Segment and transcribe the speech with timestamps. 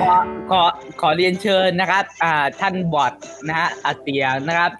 [0.00, 0.12] ขอ
[0.50, 0.62] ขอ
[1.00, 3.12] ขอเรียนเชิญนะครับอ่าท่านบอด
[3.48, 4.70] นะฮะอาเตียนะครับ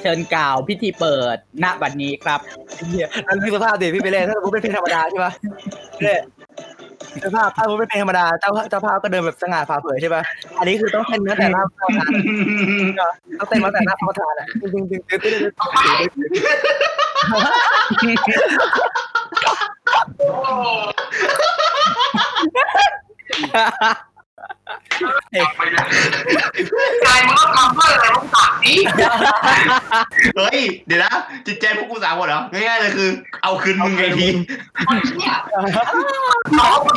[0.00, 2.40] เชิญกล่าวพิธีเปิดณบัดนี้ครับ
[2.88, 5.32] เหี้ยนั่นคือสภาพดิพี่ไปเล่นถ้าผมเป็นเพลงธรรมดาใช่ปะ
[6.02, 6.20] เนี่ย
[7.24, 10.22] สภาพถ้าผมเป็นเพลงธรรมดาเจ้าเจ้าภาพก็เดินแบบสง่าผ่าเผยใช่ปะ
[10.58, 12.10] อันนี้คือต้องเต้นตั้งแต่หน้าประธาน
[13.38, 15.32] ต้องเต้นตั้งแต่หน้าประธานอะจริงจริงจริงจริง
[18.04, 18.32] จริ
[24.06, 24.11] ง
[27.06, 28.78] กายมึงก็ทำเพื่ออะไรมึงตัดนี้
[30.36, 31.12] เฮ้ย เดี๋ยวนะ
[31.46, 33.08] จิตใจพวกกูสามหมดเหรอ ง่ายๆเลยคือ
[33.42, 34.26] เอาคืนมึงไงที
[35.18, 35.34] เนี่ย
[36.58, 36.96] น้องมัน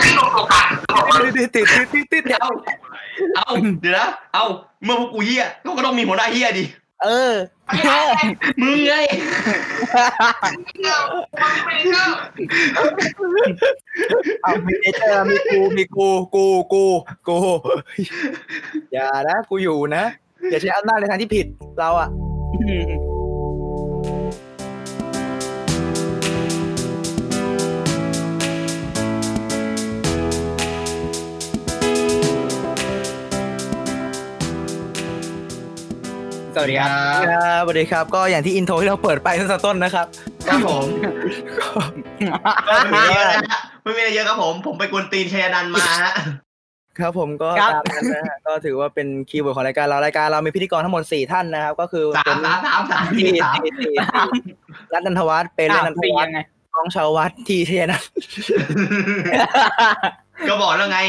[0.00, 2.50] ไม่ลงตัวกันบอกว่าติดติดติดติดติดเอา
[3.36, 3.48] เอา
[3.80, 4.44] เดี๋ยวนะ เอา
[4.84, 6.64] เมื่อพวกกูเฮี้ยก็ก็ต้องมีหัวหน้าเฮี้ยดิ
[7.02, 7.34] เออ
[8.60, 8.92] มึงไง
[14.42, 16.84] เอามีเอเจอร์มีกูมีกูกูกู
[17.28, 17.36] กู
[18.92, 20.04] อย่านะกูอยู่นะ
[20.50, 21.46] อย่าใช้อำนาจในทางที่ผิด
[21.78, 22.08] เราอะ
[36.58, 40.06] สวัสดีครับครับสวัสดีครับ ก็อย่างที่อินโทรที่เราเปิดไปตั้งแต่ต้นนะครับ
[40.48, 40.84] ครับผม
[42.66, 46.12] ไม่มีอะไรเยอะนะฮะไม่มีอะไรเยอะครับผม ผมไปกวนตีนชัยนันท์มาฮะ
[46.98, 53.92] ครับผมก็ครับตามนั้นนะฮะก็ถือว่าเป็นคีย์เวิร์ดของรายการเรารายการเรามีพิธีกรทั้งหมดสี่ท่านนะครับ ก็คือสามสามสามสามที่สามที่ที่
[54.92, 56.38] รัตนันทวัฒน์เป็นอ้ารัวตนันทปีวัฒยัน์งไง
[56.74, 58.00] น้องชาววัดทีเทนะ
[60.48, 61.00] ก็บอกแล้วไง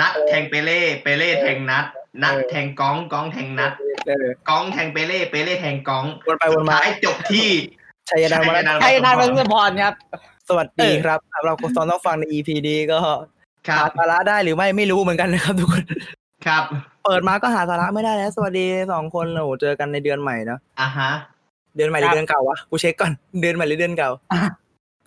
[0.00, 1.84] นัดแทงเปเล่เปเล่แทงนัด
[2.22, 3.72] นัดแทงก้องก้องแทงนัด
[4.06, 7.48] เออก้องแทงเปเล่เปเล่แทงก้องวนไปวนมาสุดท้ายจบที่
[8.10, 9.94] ชัยนันท์วัฒน์ใช่นายมังสพรครับ
[10.48, 12.98] สวัสดีครับเราก็ตอนต้องฟังใน EP นี้ก็
[13.68, 15.84] ครัหาบสาระได้หรือไม่ไม่รู้เหมือนกันนะครับทุกคน
[16.46, 16.64] ครับ
[17.04, 21.10] เปิดมาก็หาสาระไม่ได้แล้ว สวัสดีสองคนโอ้โหเจอกันในเดือนใหม่เนอะอะฮะ
[21.76, 24.10] เดือนใหม่หรือเดือนเก่าวะกูเช็คก่อนเดือนใหม่หรือเดือนเก่า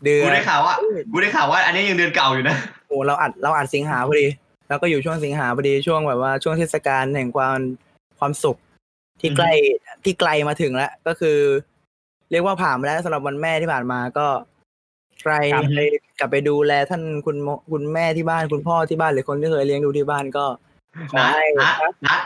[0.03, 0.73] เดือกูนได้ข่าวว่า
[1.11, 2.55] กูได้ข่าวว่า อันนี้ยังเดือนเก่าอยู่นะ
[2.87, 4.27] โอ้เราอัดเราอัดสิงหาพอดี
[4.67, 7.57] แล้วก็อยู่ช่วงสิงหาพอดีช่วงแบบว่าช่วงเทศกาลแห่งความ
[8.19, 8.57] ความสุข
[9.21, 9.51] ที่ใกล้
[10.03, 11.37] ที่ไกลมาถึงแล้ว ก็คือ
[12.31, 14.27] เรียกว่าผ่านมาแล้วสำหรับวันแม่ที่ผ่านมาก็
[15.21, 15.89] ใครครับเคย
[16.19, 20.45] กลับไปดูแลท่านคุณโมคุณแม่ที่บ้านคุณพ่อที่บ้านหรือคนที่เคยเลี้ยงดูที่บ้านก็
[21.11, 22.21] ขอนัดให้นัดนัด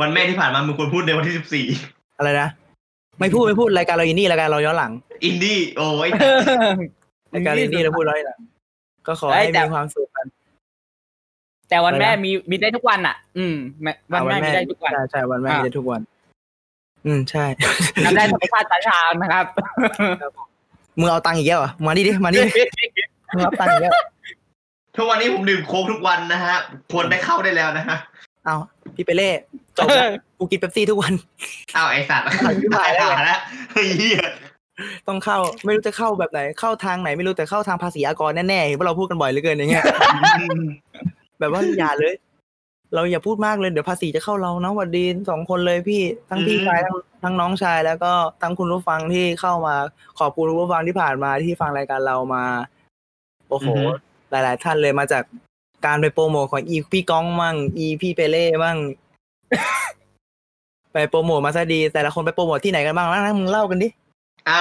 [0.00, 1.66] วันแม่ที่ผ่านมามึงควรพูดในวันที่สิบสี่
[2.18, 2.48] อะไรนะ
[3.20, 4.92] ไม่พูดไม่พูดรายการเราอินดี้รายการเราย้อนหลัง
[5.24, 6.10] อินดี้โอ้ย
[7.34, 8.38] รายการอินดี้เราพูดร้อยหลัง
[9.06, 10.26] ก็ขอเอ้ให้ยแต่มีความสุขกัน
[11.68, 16.00] แต่วันแม่อะไรนะมีมีได้ทุกวันอะ อืมแม่วันแม่มีได้ทุกวันใช่ใช่วันแม่อ่ามีได้ทุกวัน
[17.06, 17.44] อืมใช่
[18.04, 19.46] ทำได้ธรรมชาติช้าๆนะครับ
[20.98, 22.50] มึงเอาตังค์อีกแล้วเหรอมานี่ดิมานี่ดิ
[23.34, 23.92] มึงเอาตังค์อีกแล้ว
[24.96, 26.54] ทุกวันนี้ผมดื่มโค้กทุกวันนะฮะ
[26.92, 27.96] ควรไปเข้าได้แล้วนะฮะ
[28.44, 28.56] เอา
[28.94, 29.30] พี่เปเล่
[29.76, 30.08] จบแล้ว
[30.38, 31.12] กูกินเป๊ปซี่ทุกวัน
[31.76, 32.26] อ้าวไอสัตว์
[32.60, 33.40] ชิบหายแล้วตแล้ว
[33.72, 34.18] เฮ้ยเหี้ย
[35.08, 39.84] ต้องเข้าไม่รู้จะเข้าแบบไหน เข้าทางไหนไม่รู้แต่เข้าทางภาษีอากรแน่ๆเห็นว่าเราพูดกันบ่อยเหลือเกินอย่างเงี้ย
[41.38, 42.14] แบบว่าอย่าเลย
[42.94, 48.12] เราอย่าพูดมากเลยเดี๋ยวภาษีจะเข้าเรานะหวัดดีสองคนเลยพี่ทั้งพี่ชายทั้งทั้งน้องชายแล้วก็
[48.42, 49.74] ทั้งคุณผู้ฟังที่เข้ามา
[50.18, 52.44] ขอบคุณคุณผู้ฟังที่ผ่านมาที่ฟังรายการเรามา
[53.50, 53.68] โอ้โห
[54.30, 55.22] หลาย ๆ ท่านเลยมาจาก
[55.86, 58.78] การไปโปรโมทของอีพี่ก้องมั่งอีพี่เปเล่มั่ง
[60.92, 63.88] ไปโปรโมทมาซะดี แต่ละคนไปโปรโมทที่ไหนกันบ้างนะมึงเล่ากันดิ
[64.48, 64.60] อ่า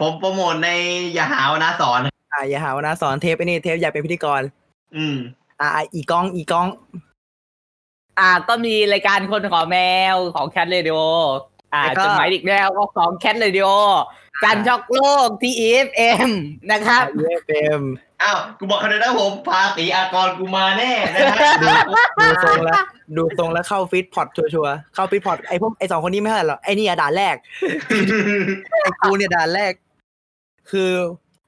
[0.00, 0.68] ผมโปรโมทใน
[1.14, 2.00] อย่าหาว่าน้าสอน
[2.32, 4.42] อ่าอย่าหาว่าน้าสอนเทปไอ้นี่เทปอยากเป็นพิธีกร
[4.96, 5.16] อืม
[5.60, 6.68] อ่าอ่าอีก้องอีก้อง
[8.18, 9.78] อ่าก็มีรายการคนขอแม
[10.14, 10.98] วของ Cat Radio
[11.74, 13.68] อ่าแล้วก็จดหมายเด็กแมวก็ของ Cat Radio
[14.44, 16.30] การช็อกโลกที่ EFM
[16.70, 17.82] นะครับเยเฟม
[18.22, 21.52] อ้าวกูบอกเขาเลยนะผมภาษีอากรกูมาแน่นะฮะ
[22.26, 22.74] ดูทรงแล้ว
[23.16, 27.36] ดูทรงแล้วเข้าฟิตพอร์ตชัวร์ๆเข้าฟิตพอร์ตไอพวกไอสองคนนี้ไม่เท่าไหร่หรอกไอนี่อะด่านแรก
[28.82, 29.72] ไอกูเนี่ยด่านแรก
[30.70, 30.90] คือ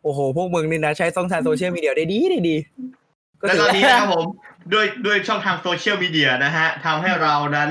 [0.03, 2.98] โอ้โห พวกมึงนี่นะ ใช้ช่องทางโซเชียลมีเดียได้ดีได้ดีก็
[3.47, 4.27] แล้วถือตอนว่านี้นะครับผม
[4.73, 7.71] ด้วยด้วยช่องทางโซเชียลมีเดียนะฮะทำให้เรานั้น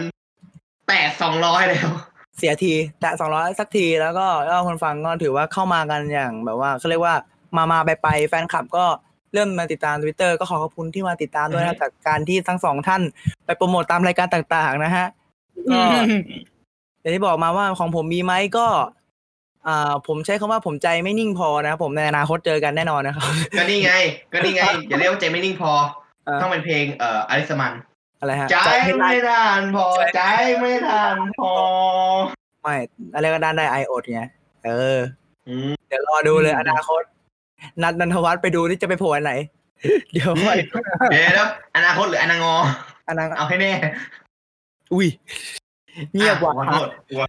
[0.88, 1.90] แตะสองร้อยแล้ว
[2.38, 7.16] เสียทีแต่สองร้อยสักทีแล้วก็แล้วคนฟังก็ถือว่าเข้ามากันอย่างแบบว่าเขาเรียกว่า
[7.58, 8.86] มามาไปไปแฟนคลับก็
[9.34, 13.02] เริ่มมาติดตามทวิตเตอร์ก็ขอขอบคุณที่มาติดตามด้วยนะจากการที่ทั้งสองท่าน
[13.46, 15.08] ไปโปรโมตตามรายการต่างๆ นะฮะ
[15.72, 15.82] ก็
[17.00, 18.68] อย่างที่บอกมาว่าของผมมีไหมก็
[19.68, 23.94] อ่าผมใช้คำว่าผมใจไม่นิ่งพอนะครับผมในอนาคตเจอกันแน่นอนนะครับก็นี่ไง
[24.34, 25.72] ก็นี่ไงอย่าเรียกว่าใจไม่นิ่งพอ
[26.26, 27.74] เออต้องเป็นเพลงเอ่ออลิสมัน
[28.20, 29.86] อะไรฮะใจให้ได้ไม่ทานพอ
[30.16, 30.22] ใจ
[30.60, 31.52] ไม่ทานพอ
[32.62, 32.76] ไม่
[33.16, 34.22] อะไรก็ด้านได้ไอโอดไง
[34.66, 34.98] เออ
[35.48, 37.02] อืมเดี๋ยวรอดูเลยอนาคต
[37.84, 39.34] นัดนันทวัฒน์ไปดูที่จะไปโผล่อันไหน
[40.14, 40.50] เดี๋ยวไป
[41.12, 42.54] เดี๋ยวแล้วอนาคตหรืออนางอ
[43.08, 43.72] อนาเอาให้แน่
[44.94, 45.08] อุ้ย
[46.16, 47.22] เงียบว่ะขอโทษกลัว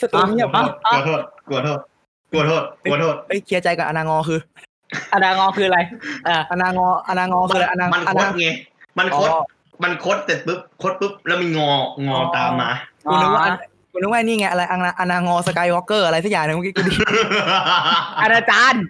[0.00, 1.80] สตูเงียบกลัวโทษกลัวโทษ
[2.32, 4.40] กลัวโทษกลัวโทษเอ้ยเคลียร์ใจกับอนางอคือ
[5.12, 5.78] อดางอคืออะไร
[6.28, 8.48] อ่าอนางออนางอคืออะไรอนางมันอคนาดไง
[8.98, 9.40] มันคดอ๋อ
[9.82, 11.70] มันคดเสร็จปุ๊บคดปุ๊บแล้วมีงอ
[12.06, 12.70] งอตามมา
[13.10, 13.54] กูนึกว่าอัน
[13.92, 16.92] กูนึกว่านี่ไงอะไรอนางอนางอสกายวอล์กเกอร์อะไรสักอย่างหนึงเมื่อกี้กูไดี
[18.20, 18.84] อาจารย์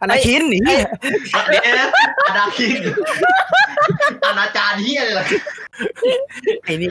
[0.00, 1.88] อนาคินหนีเดี๋ยวนะ
[2.26, 2.80] อนาคิน
[4.26, 5.24] อนาจารย์เฮียเลยเหรอ
[6.64, 6.90] ไอ้นี่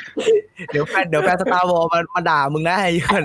[0.71, 3.23] เดี๋ยวแฟนเดี๋ยวแฟนสตาร์วอลมามาด่ามึงนะไอ้เพื่อน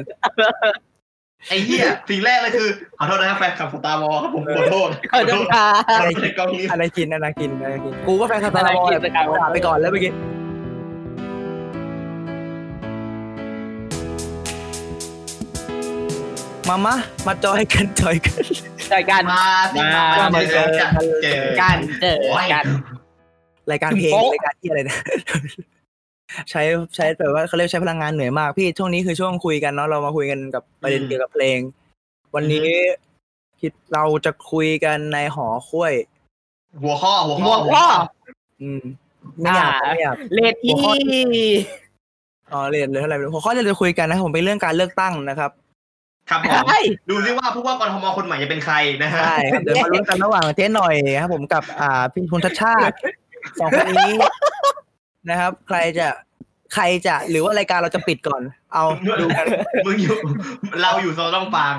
[1.48, 2.68] ไอ้เฮียสิ่งแรกเลยคือ
[2.98, 10.12] ขอโทษนะครับแฟนคลับ Star Wars ครับผมขอโทษขเขาจะพาขอโทษในกล้องนี้ Anakin Anakin Anakin กูก็แฟนสตาร์วอลอนาคิน Skywalker ด่าไปก่อนแล้วเมื่อกี้
[16.68, 16.94] มามา
[17.26, 18.44] มาจอยกันจอยกัน
[18.94, 19.40] รายการมา
[19.74, 20.90] สิมามามาเจอกัน
[21.22, 22.64] เจอการเจอโอ้ยกัน
[23.70, 24.98] รายการเพลงโป๊ะรายการที่อะไรนะ
[26.50, 26.62] ใช้
[26.96, 31.58] ใช้แบบว่าเขาเรียกใช้พลังงานเหนื่อยมากพี่ช่วงนี้คือช่วงคุยกันเนาะเรามาคุยกันกับประเด็นเกี่ยวกับเพลง
[32.34, 32.68] วันนี้
[33.60, 35.92] คิดเราจะคุยกันในหอคุย
[36.82, 37.86] หัวข้อหัวหัข้อวข้อ
[38.62, 38.82] อืม
[39.40, 40.92] ไม่อยากอ่าไม่อยากเลทีหัวข้อ
[42.52, 45.50] อ๋อเรียนเลยเท่าไหร่หัวข้อที่เราจะคุยกันนะครับผมเป็นเรื่องการเลือกตั้งนะครับ
[46.30, 46.78] ครับผมใช่
[47.10, 52.94] ดูซิว่าผู้ว่ากรทมคนใหม่จะเป็นใครนะฮะใช่ครับเดี๋ยวมาลุ้นกันระหว่างเจ๊หน่อยครับผมกับ อ่าพี่คุณชัดชาติ
[53.60, 54.14] สองคนนี้
[55.30, 56.08] นะครับ ใครจะ
[56.74, 58.42] ใครจะหรือว่ารายการเราจะปิดก่อน
[58.74, 58.84] เอา
[59.20, 59.46] ดูกัน
[59.86, 60.16] มึงอยู่
[60.82, 61.74] เราอยู่โซนต้องฟัง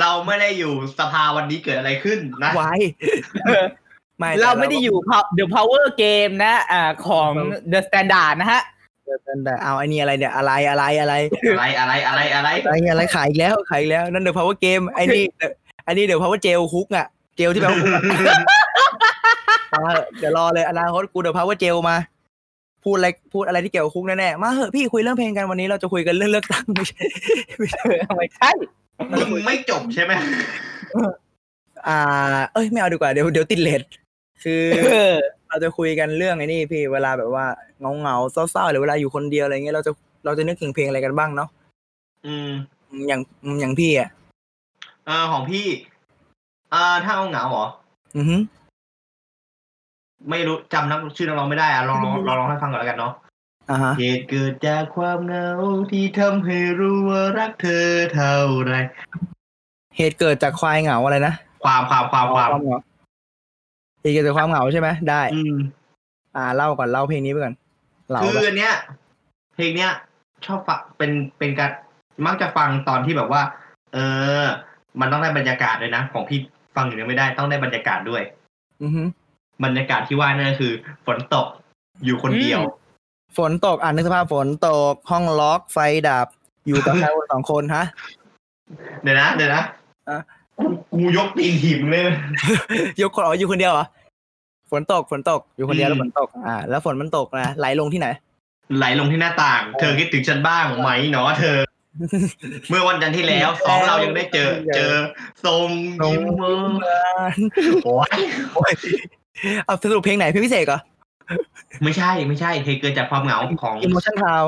[0.00, 2.74] เราไม่ได้อยู่สภาวันนี้เกิดอะไรขึ้นนะไว้
[4.18, 4.96] ไม่เราไม่ได้อยู่
[5.38, 7.32] The Power Game นะ อ่าของ
[7.72, 8.62] The Standard นะฮะ
[9.44, 11.14] แต่เอาไอ้นี่อะไรเนี่ยอะไรอะไรอะไร
[11.50, 15.24] อะไรอะไรอะไรอะไรอะไรอะไรขายอีกแล้วขายอีกแล้วนั่นเดี๋ยว power game ไอ้นี่
[15.84, 18.02] ไอ้นี่เดี๋ยว power gel คุกอะ เจลที่แปลว่าคุกอะ
[18.50, 18.58] มา
[19.84, 21.96] เถอะเดี๋ยวรอเลยอนาคตกูเดี๋ยว power gel มา
[22.84, 27.04] พูดอะไรพูดอะไรที่เกี่ยวกับคุกแน่ๆมาเหอะพี่คุยเรื่องเพลงกันวันนี้เราจะคุยกันเรื่องเลือกตั้งไม่ใช่
[27.58, 28.50] ไม่ใช่ไม่ใช่
[29.32, 30.12] มึงไม่จบใช่ไหม
[31.88, 31.98] อ่า
[32.52, 33.82] เอ้ยไม่เอาดีกว่าเดี๋ยวเดี๋ยวติดเลท
[34.42, 34.62] คือ
[34.92, 35.14] เออ
[35.48, 37.46] เราจะคุยกันเรื่องไอ้นี่พี่เวลาแบบว่า
[37.80, 39.92] เงาเงาๆเศร้าๆหรือเวลาอยู่คนเดียวอะไรเงี้ยเราจะ
[40.24, 41.48] เราจะนึกถึงเพลงอะไรกันบ้างเนาะ
[42.26, 42.50] อืม
[42.90, 44.08] อืมอย่างอืมอย่างพี่อะ
[45.06, 45.66] เออของพี่
[46.70, 47.66] เอ่าถ้าเอาเหงาเหรอ
[48.16, 48.36] อือฮึ
[50.30, 53.12] ไม่รู้จำนักชื่อนักร้องไม่ได้อะลองลองลองลองให้ฟังก่อนแล้วกันเนาะ
[53.70, 55.48] อ่าฮะเหตุเกิดจากความเหงา
[55.90, 58.36] ที่ทำให้รู้ว่ารักเธอเท่า
[58.66, 58.74] ไร
[59.96, 61.34] เหตุเกิดจากควายเหงาอะไรนะ
[61.64, 62.78] ความความความความเหงา
[64.00, 65.56] เหตุเกิดจากความเหงาใช่ไหมได้ อืม
[66.36, 67.54] อ่าเล่าก่อนเล่าเพลงนี้ไปก่อน
[68.10, 68.74] เล่าคือแบบอันเนี้ย
[69.54, 69.90] เพลงเนี้ย
[70.46, 71.70] ชอบฟังเป็นเป็นการ
[72.26, 73.42] มักจะฟังตอนที่แบบว่า
[73.94, 73.98] เอ
[74.42, 74.44] อ
[75.00, 76.38] มันต้องได้บรรยากาศด้วยนะ ของพี่
[76.76, 78.22] ฟังอยู่เนี่ยไม่ได้ต้องได้บรรยากาศด้วย
[78.82, 79.02] อือฮึ
[79.64, 80.72] บรรยากาศที่ว่านั่นก็คือ
[81.06, 81.46] ฝนตก
[82.04, 82.60] อยู่คนเดียว
[83.38, 86.26] ฝนตกอ่านนึกสภาพฝนตกห้องล็อกไฟดับ
[86.66, 87.84] อยู่กับใครคนสองคนฮะ
[89.02, 89.62] เดี๋ยวนะเดี๋ยวนะ
[90.08, 90.18] อะ
[90.58, 92.14] กูกูยกตีนถีบมึงเลยนะ
[93.00, 93.86] ยกคนอ๋ออยู่คนเดียวเหรอ
[94.70, 98.08] ฝนตกฝนตกอยู่คนเดียวอืมแล้วฝนตก อ่า แล้วฝนมันตกนะไหลลงที่ไหน
[98.78, 101.58] ไหลลงที่หน้าต่าง เธอคิดถึงฉันบ้างไหมเนาะเธอ
[102.68, 104.92] เมื่อวันจันทร์ที่แล้วสองเรายังได้เจอ เจอ
[105.44, 105.68] ทรง
[106.06, 106.98] ยิ้มเมื่อ
[107.84, 108.18] โอ้ย
[108.54, 108.72] โอ้ย
[109.64, 110.80] เอาสรุปเพลงไหนเพลงพิเศษเหรอ
[111.84, 114.46] ไม่ใช่ไม่ใช่เหตุเกิดจากความเหงาของ Emotion Town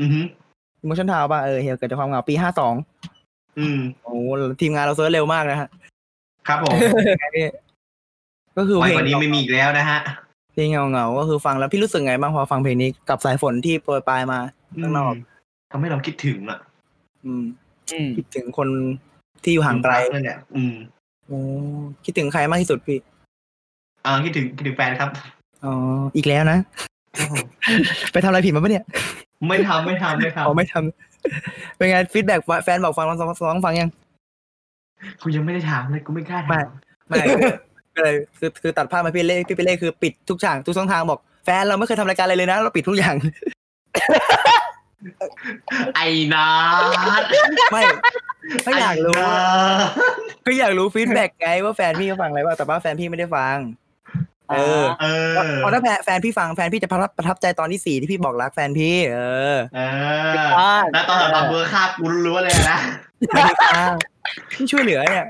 [0.00, 0.20] อือฮึ
[0.82, 2.74] Emotion Town ป่ะเออเหตุเกิดจากความเหงาปีห้าสอง
[3.58, 4.14] อืมโอ้
[4.60, 5.68] ทีมงานเราเซิร์ชเร็วมากนะฮะ
[6.48, 6.74] ครับผม
[7.20, 7.46] ไงพี่
[8.56, 10.00] ก็คือไว้เพลงวันนี้ไม่มีอีกแล้วนะฮะ
[10.52, 14.38] เพลงเงาๆก็คือฟังแล้วพี่รู้สึกไงบ้างพอฟังเพลงนี้กับสายฝนที่โปรยปลายมา
[14.82, 15.14] ข้างนอก
[15.72, 16.58] ทำให้เราคิดถึงอะ
[17.24, 17.44] อืม
[17.92, 18.68] อืมคิดถึงคน
[19.42, 20.74] ที่อยู่ห่างไกลนั่นแหละอืม
[21.26, 21.38] โอ้
[22.04, 25.10] คิดถึงใครมากที่สุดพี่เออคิดถึงคิดถึงแฟนครับ
[25.64, 25.72] อ๋อ
[26.16, 26.58] อีกแล้วนะ
[28.12, 28.84] ไปทำอะไรผิดมาปะเนี่ย
[29.48, 33.90] ไม่ทำไม่ทำไม่อ๋อทำไม่ทำเป็นไง feedback แฟนบอกฟังลองลองฟังยัง
[35.22, 36.70] กูยังไม่ได้ถามเลยกูไม่กล้าไม่ถาม
[37.08, 37.16] ไม่
[37.96, 43.14] ก็เลยคือคือตัดภาพมาพี่เล่พี่เปเล่คือปิดทุกฉากทุกช่องทางบอก แฟนเราไม่เคยทำรายการอะไรเลยนะ เราปิดทุกอย่าง
[45.96, 46.48] ไอ้นั
[47.20, 47.22] ด
[47.72, 47.82] ไม่
[48.64, 49.36] ไม่อยากรู้ไอ้นั
[49.82, 49.90] ท
[50.46, 53.56] ก็อยากรู้ feedback ไงว่าแฟนพี่เขาฟังอะไรบ้างแต่ว่าแฟนพี่ไม่ได้ฟัง
[54.50, 59.18] เออเออเพราะถ้าแฟนแฟนพี่ฟังแฟนพี่จะประทับประทับใจตอนที่สี่ที่พี่บอกรักแฟนพี่ เอ
[59.54, 59.80] อ เอ
[60.80, 62.78] อแล้วตอนตอนเบอร์ค่ากูรู้ๆเลยนะ
[63.34, 63.92] ไม่ได้ฟัง
[64.52, 65.26] พี่ช่วยเหลือเนี่ย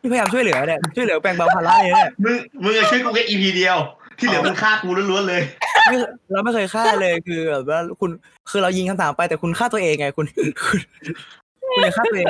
[0.00, 3.78] พี่พยายามช่วยเหลือเนี่ยช่วยเหลือแบ่งเบาภาระเนี่ยมึงมึงอะช่วยกูแค่ EP เดียว
[4.18, 5.42] ที่เหลือมึงฆ่ากูล้วนๆเลย
[5.88, 5.96] ไม่
[6.30, 8.10] เราไม่เคยฆ่าเลยคือแบบว่าคุณ
[8.50, 10.78] คือเรายิงคำถามไปแต่คุณฆ่าตัวเองไงคุณ คุณ
[11.66, 12.26] คุณเลยฆ่าตัวเอง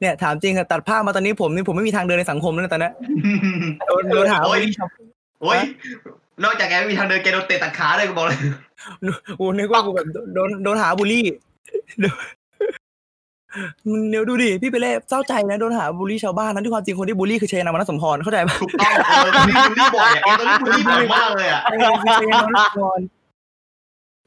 [0.00, 2.92] เนี่ยถามจริงอะตัดภาพมาตอนนี้ผมนี่ผมไม่มีทางเดินในสังคมแล้วนะตอนเนี้ย
[3.86, 4.62] โดนโดนหาโอ้ว่าย
[5.42, 5.60] โอ้ย
[6.44, 8.38] นอกจากแกไม่มีทางเดินแกโดนเตะตัดขาเลยกูบอกเลย
[9.40, 11.24] กูนึกว่ากูแบบโดนโดนหาบูลลี่
[12.00, 12.16] โดน
[13.90, 23.00] มันเดี๋ยวดูดิพี่เปเล่เศร้าใจนะโดนหาบูลลี่ชาวบ้านนั้นที่ความจริงคนที่บูลลี่คือเชยนามนสมพรเข้าใจปะถูกต้องเออตอนนี้บูลลี่บ่อยอะตอนนี้บูลลี่บ่อยมากเลยอะเออคือเชยนามนสมพร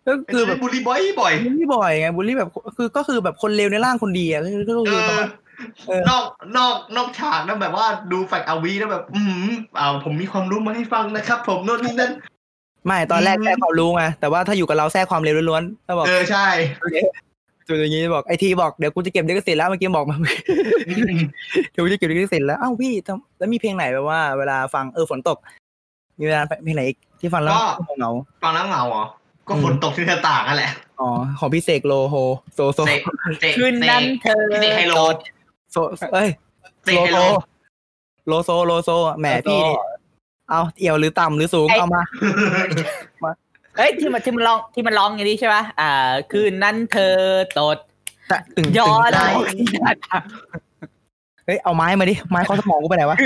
[0.07, 5.23] ก็คืคือแบบบูลลี่บ่อยบ่อยบูลลี่บ่อยไงบูลลี่แบบคือก็คือแบบคนเลวในร่างคนดีอะคือก็เอคืออเออ
[6.09, 6.23] นอก
[6.57, 12.11] นอกนอกฉากนั่นแบบว่าดูแฟกอาวีแล้วแบบ อืมอ่าผมมีความรู้มาให้ฟังนะครับ ผมโน่นนี่นั่น
[12.85, 16.47] ไม่ตอนแรกอืมแทรกความรู้ไงแต่ว่าถ้าอยู่กับเราแทรกความเลวล้วนๆถ้าบอกเออใช่
[17.67, 20.17] จุดอย่างนี้บอกไอทีบอกเดี๋ยวกูจะเก็บลิขสิทธิ์แล้วเมื่อกี้บอกมา
[21.71, 25.37] เดี๋ยวกูจะเก็บลิขสิทธิ์แล้วอ้าวพี่ทำแล้วมีเพลงไหนแบบว่า เวลาฟังเออฝนตก
[26.19, 27.53] มีเวลาเพลงไหนอีกที่ฟังแล้ว
[27.97, 28.11] เหงา
[28.43, 29.05] ฟังแล้วเหงาเหรอ
[29.47, 32.15] ก็อืมฝนตกที่หน้าต่างนั่นแหละอ๋อของพี่เสกโลโฮ
[32.53, 32.99] โซโซเตะ
[33.41, 34.93] เตะคืนนั้นเธอเตะไฮโล
[35.71, 35.77] โซ
[36.13, 36.29] เอ้ย
[36.85, 37.17] เตะโล
[38.25, 39.75] ไฮโซโลโลโซโลโซแหมพี่นี่
[40.49, 42.01] เอาเอี่ยวหรือต่ำหรือสูงเอามา
[43.77, 47.15] เอ้ยที่มันที่มันร้องที่มันร้องอย่างนี้ใช่ป่ะอ่า คืนนั้นเธอ
[47.57, 47.77] ตด
[48.27, 49.09] แต่ตึงย้อน
[49.49, 49.91] ตึงได้
[51.45, 53.17] เฮ้ยเอาไม้มาดิไม้เข้อสมองกูไปไหนวะ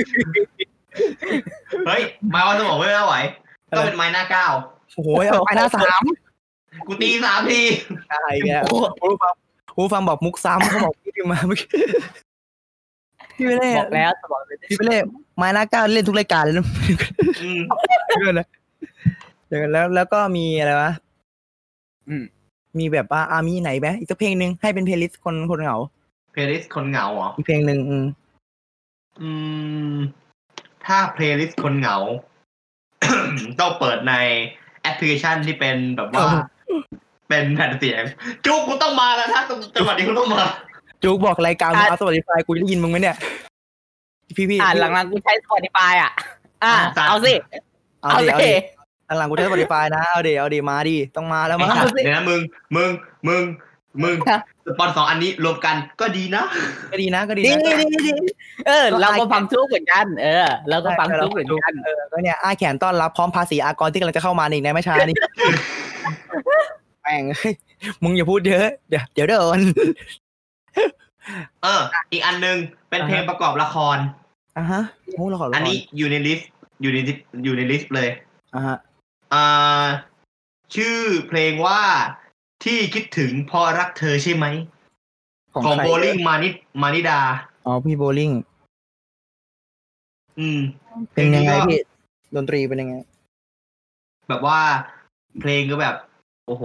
[1.87, 3.15] เฮ้ยไม้วันสมองไม่ไหว
[3.69, 4.47] ต้องเป็นไม้หน้าเก้า
[4.95, 6.03] โอ้โหเอาไม้หน้าสาม
[6.87, 7.61] กูตีสามที
[8.11, 8.79] อะไรแกผู้
[9.23, 9.33] ฟัง
[9.75, 11.69] ผู้ฟังบอกมุกซ้ำเขาบอกพี่พิมพ์มาเมื่อกี้
[13.35, 14.99] พี่ไม่เล่บอกแล้วจะบอกเลยพี่ไม่เล่
[15.37, 16.65] ไม้หน้าเก้าเล่นทุกรายการเลยนะ
[17.43, 17.61] อืม
[18.07, 18.47] เดี๋ยวนะ
[19.47, 20.91] เดี๋ยวกันแล้วแล้วก็มีอะไรวะ
[22.09, 22.23] อืม
[22.79, 25.77] มีแบบว่าอามีไหนไหมอีกสักเพลงหนึ่งให้เป็น playlist คนคนเหงา
[26.33, 28.05] playlist คนเหงาเหรออีกเพลงหนึ่งอืม
[29.21, 29.31] อื
[29.93, 29.95] ม
[30.85, 31.97] ถ้าเพลย์ลิสต์คนเหงา
[33.59, 34.13] ต้องเปิดใน
[34.81, 36.25] แอปพลิเคชันที่เป็นแบบว่า
[37.29, 38.03] เป็นแผ่นเสียง
[38.45, 39.41] จุกกูต้องมาแล้วถ้า
[39.75, 40.43] จังหวัดนี้กูต้องมา
[41.03, 43.17] จูกบอกรายการมึงเอาสวัสดีไฟกูจะได้ยินมึงไหมเนี่ย
[44.37, 46.11] พี่พี่อ่าหลังๆกูใช้ Spotify อะ
[46.63, 47.33] อ่าอะเอาสิ
[48.01, 48.51] เอาเอาดิสิ
[49.05, 52.41] เอาดิหลังๆกูใช้สวัสดีไฟนะเอาดิเอาดิมาดิต้องมาแล้วไอ้มาสัตว์เดี๋ยวนะมึง
[52.75, 52.89] มึง
[53.27, 53.43] มึง
[54.03, 54.15] มึง
[54.65, 56.43] สปอนสองอันนี้รวมกันก็ดีนะ
[56.91, 58.11] ก็ดีนะก็ดีดีนะดีดี
[58.67, 65.17] เออ เราก็ฟัง JOOX เหมือนกัน เออเราก็ฟัง JOOX เหมือนกันเออก็เนี่ยอ้าแขนต้อนรับพร้อมภาษีอากรที่กำลังจะเข้ามาอีกในไม่ช้านี่
[67.01, 67.53] แม่งเฮ้ย
[68.03, 69.59] มึงอย่าพูดเยอะ เดี๋ยวเดี๋ยวโดน
[71.63, 72.57] เออ อีกอันหนึง
[72.89, 73.97] เป็นเพลงประกอบละคร
[74.57, 74.81] อะฮะ
[75.13, 76.49] โอ้เราขอละครอันนี้อยู่ใน list
[76.81, 78.09] อยู่ใน list อยู่ใน list เลย
[78.55, 78.77] อะฮะ
[79.33, 79.85] อ่า
[80.75, 81.81] ชื่อเพลงว่า
[82.63, 84.45] ที่คิดถึงเพอรักเธอใช่ไหม
[85.53, 86.49] ของใครโบลิ่งมานิ
[86.81, 87.19] มานิดา
[87.65, 88.31] อ๋อ พี่โบลิ่ง
[90.39, 90.59] อืม
[91.13, 91.81] เป็นยังไงพลก็พี่
[92.35, 92.95] ดนตรีเป็นยังไง
[94.29, 94.59] แบบว่า
[95.39, 95.95] เพลงก็แบบ
[96.47, 96.63] โอ้โห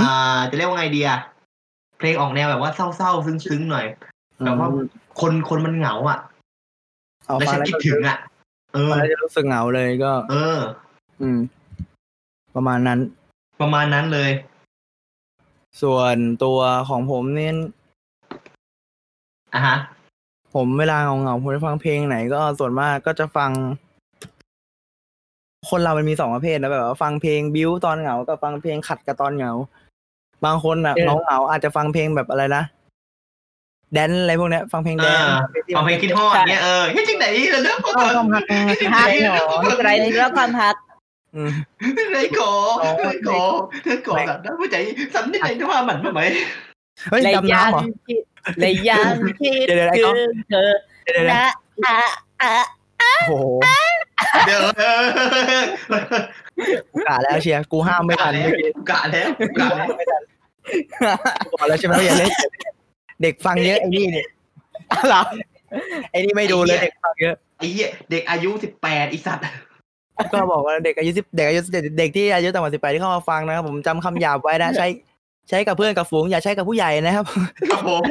[0.00, 1.18] อ่า จะเรียกว่าไงดีอะ
[1.98, 3.86] เพลงออกแนวแบบว่าเศร้าๆซึ้งๆหน่อย
[4.44, 4.68] แบบว่า
[5.20, 6.18] คนคนมันเหงาอะ
[7.26, 8.16] เอาแล้วฟัฉังนแล้วคิดถึงอะ
[8.74, 10.58] เออฟังแล้วจะรู้สึกเหงาเลยก็ เออ
[11.22, 11.38] อืม
[12.54, 12.98] ประมาณนั้น
[13.60, 14.30] ประมาณนั้นเลย
[15.82, 17.56] ส่วนตัวของผมเนี่ย
[19.54, 19.76] อะฮะ
[20.54, 23.50] ผมเวลาเหงาๆผมจะฟังเพลงไหน ก็ส่วนมากก็จะฟัง
[25.70, 29.52] คนเรามันมีสองประเภทนะแบบว่าฟังเพลงบิวตอนเหงากับฟังเพลงขัดกับตอนเหงา
[30.44, 32.62] บางคนอะเออเหงาเหงาๆอาจจะฟังเพลงแบบอะไรนะ
[33.92, 35.38] แดนอะไรพวกเนี้ยฟังเพลงแดนอ่า
[35.76, 37.26] ฟังเพลงคิดฮอดเนี่ยเออเฮ้ยจริงไหน
[37.64, 38.44] เรื่องของเออความรัก
[38.94, 39.46] ฮักหนอ
[39.80, 40.76] อะไรในเรื่องความฮัก
[41.36, 41.50] อืม
[42.12, 42.40] ไรโก
[43.04, 43.30] ไรโก
[43.84, 44.76] เธอโกรธแบบนั้นผู้ใจ
[45.14, 46.22] สันนิษฐานว่ามันมาไหม
[47.10, 48.22] เฮ้ยเลยดำยังน้ำเหรอคิด
[48.58, 50.16] เลยยังคิดเดี๋ยวๆไอ้ถึก๊อฟง
[50.50, 50.70] เธอ
[51.02, 51.44] เดี๋ยวๆนะ
[51.84, 51.96] อะ
[52.42, 53.44] อะโอ้โห
[54.46, 55.62] เดี๋ยวเออ
[56.92, 58.50] กูกะแล้วเชียร์กูห้ามไม่กะทันแล้ว
[58.90, 59.28] กะแล้ว
[59.60, 59.88] กะแล้ว
[61.48, 62.32] กูบอกแล้วใช่ไหมว่าอย่าเล่น
[63.22, 64.26] เด็กฟังเยอะไอ้นี่เนี่ย
[65.08, 65.22] เหรอ
[66.10, 69.44] ไอ้นี่ไม่ดูเลยเด็กฟังเยอะไอ้เหี้ยเด็กอายุสิบแปดอีสัตว์
[70.32, 74.86] ก็บอกว่าเด็กอายุสิบเด็กอายุเด็กเด็กที่อายุต่ำกว่าสิบแปดที่เข้ามาฟังนะครับผมจำคำหยาบไว้นะ ใช้
[75.48, 77.26] ใช้กับเพื่อนกับฝูงอย่าใช้กับผู้ใหญ่นะครับ
[77.70, 78.02] ครับผม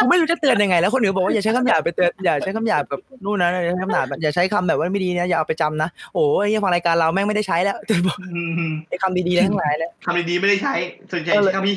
[0.00, 7.76] กูไม่รู้จะเตือนยังไง แล้วคนอื่นบอกว่าอย่าใช้คำหยาบไปเตือนอย่าใช้คำหยาบแบบนู่นนะอย่าใช้คำหยาบอย่าใช้คำแบบว่าไม่ดีนะอย่าเอาไปจำนะโอ้ยฟังรายการเราแม่งไม่ได้ใช้แล้ว
[8.06, 8.40] บอกอื
[8.70, 10.74] มไอ้คำดีๆทั้งหลายแล้วคำดีๆไม่ได้ใช้
[11.10, 11.76] ส่วนใหญ่ก็เลยใช้คำพี่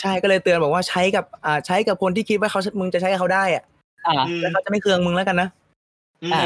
[0.00, 3.64] ใช่ก็เลยเตือนบอกว่าใช้กับอ่าใช้กับคนที่คิดว่าเขามึงจะใช้กับเขาได้อะ
[4.06, 5.48] อ่าอืมแล้วเขาจะไม่เคืองมึงแล้วกันนะ
[6.22, 6.42] อืมอ่า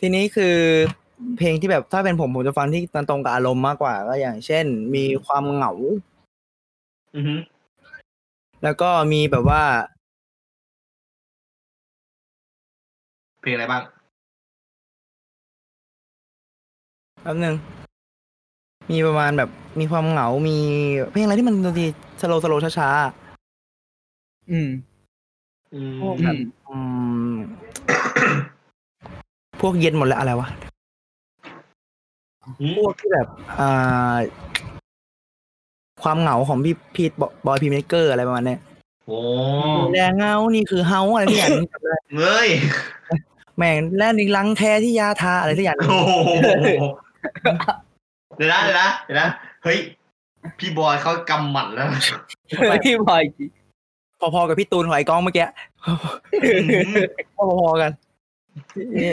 [0.00, 0.56] ทีนี้คือ
[1.38, 5.72] เพลงที่แบบถ้าเป็นผมผมจะฟังที่มันตรงกับอารมณ์มากกว่า ก็อย่างเช่น มีความเหงา
[7.16, 7.34] อือฮึ
[8.62, 9.62] แล้วก็มีแบบว่า
[13.40, 13.82] เพลงอะไรบ้าง
[17.22, 17.54] แป๊บนึง
[18.90, 20.56] มีประมาณแบบมีความเหงา มี
[21.12, 21.86] เพลงอะไรที่มันดนตรี
[22.20, 22.88] slow slow ช้า
[24.50, 24.68] อืม
[25.74, 26.76] อืมอืมๆอื
[27.32, 27.34] ม
[29.60, 30.77] พวกเย็นหมดแล้วอะไรวะอืม
[32.76, 33.26] พวกที่แบบ
[33.60, 34.16] อ่า
[36.02, 37.12] ความเหงาของพี่พีท
[37.46, 38.60] บอย Peacemaker อะไรประมาณเนี้ย
[39.06, 39.20] โอ้
[39.92, 42.48] แรงเงานี่คือเฮาอะไรที่อย่างนี้จำได้เฮ้ย
[43.56, 46.10] แม่งแล่นอีกลังแท้ที่ยาทาอะไรที่อย่างนี้โอ้โห
[48.36, 49.28] เดี๋ยวนะเดี๋ยวนะเดี๋ยวนะ
[49.64, 49.78] เฮ้ย
[50.58, 51.86] พี่บอยเขากำหมัดแล้ว
[52.84, 53.22] พี่บอย
[54.34, 55.46] พอๆกับพี่ตูนหอยกองเมื่อกี้
[57.36, 57.90] พอๆกัน
[59.00, 59.12] นี่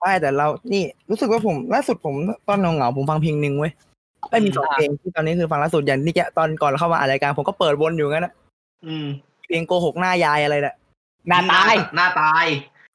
[0.00, 2.14] ไม่แต่เรา นี่รู้สึกว่าผมล่าสุดผม
[2.48, 3.72] ตอนเหงาๆผมฟังเพลงหนึ่งเว้ย
[4.30, 8.32] ไม่มีสองเพลงที่ตอนนี้คือฟังล่าสุดอย่างนี่แกตอนก่อนเข้ามาอ่านรายการผมก็เปิดวนอยู่งั้นนะ
[8.86, 9.06] อืม
[9.44, 10.74] เพลงโกหกหน้ายายอะไรน่ะ
[11.28, 12.46] หน้าตายหน้าตาย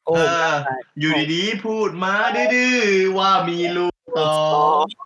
[0.05, 0.69] โกเอหกอ
[0.99, 4.31] อยู่ดีๆพูดมาดื้อๆว่ามีลูกต่อ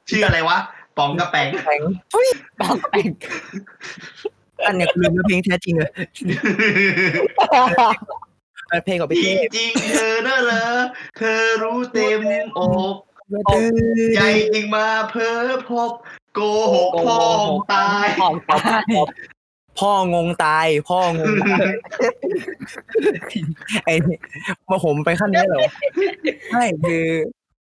[0.10, 0.58] ชื่ออะไรวะ
[0.98, 1.82] ป๋องกระแปงแข็ง
[2.14, 2.28] ทุย
[2.62, 3.10] ต้องแต่ง
[4.66, 5.92] อันเนี้ยลืมเนื้อเพลงแท้จริงเลย
[8.68, 10.66] เป็นเพลงของจพี่ริเทงจริงๆเธอน่ะเหรอ
[11.18, 12.20] เธอรู้เต็ม
[12.58, 12.60] อ
[12.94, 12.96] ก
[13.46, 13.50] พ
[14.16, 14.22] ใจ
[14.54, 15.36] จริงมาเพ้อ
[15.70, 15.92] พบ
[16.34, 16.40] โก
[16.74, 17.20] หกพ่อ
[17.74, 18.82] ตายของตาย
[19.80, 21.70] พ่องงตาย พ่องงตาย
[23.84, 24.18] ไอ้นี่
[24.70, 25.62] มาผมไปขั้นนี้เหรอ
[26.52, 27.06] ไม่คือ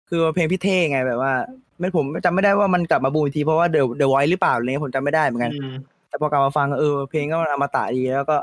[0.08, 1.32] คือเพลงพี่เท่ไงแบบว่า
[1.78, 5.74] ไม่ผมจำไม่ได้ว่ามันกลับมาบูมอีกทีเพราะว่าเดอะเดอะไวท์หรือเปล่าอะไรเงี้ยผมจำไม่ได้เหมือนกันอืม
[6.08, 8.36] แต่พอกลับมาฟังเออเพลงก็มันอมตะดีแล้วก็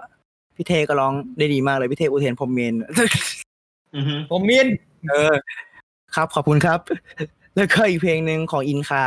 [0.56, 2.74] พี่เทก็ร้องได้ดีมากเลยพี่เทอุเทนพรหมเมน
[3.96, 4.68] อือฮึผมมิน
[5.10, 5.34] เออ
[6.16, 6.80] ครับขอบคุณครับ
[7.56, 9.04] แล้วก็อีกเพลงหนึ่งของอินคา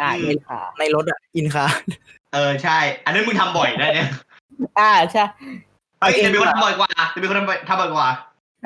[0.00, 1.64] อ่าเอ็นค่ะในรถอะ อินคา
[2.34, 4.08] เออใช่ อันนั้นมึงทำบ่อยนะเนี่ย
[4.78, 5.24] อ่าใช่
[5.98, 8.08] เฮ้ยจะมีคนทำบ่อยกว่าจะมีคนทำบ่อยทำบ่อยกว่า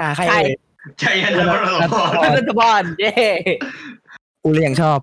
[0.01, 0.57] อ่าใครใช่เอ่ย
[1.01, 1.45] ใช่ยันนะ
[2.39, 3.11] รัฐบาลเย้
[4.43, 4.99] กูเลยยังชอบ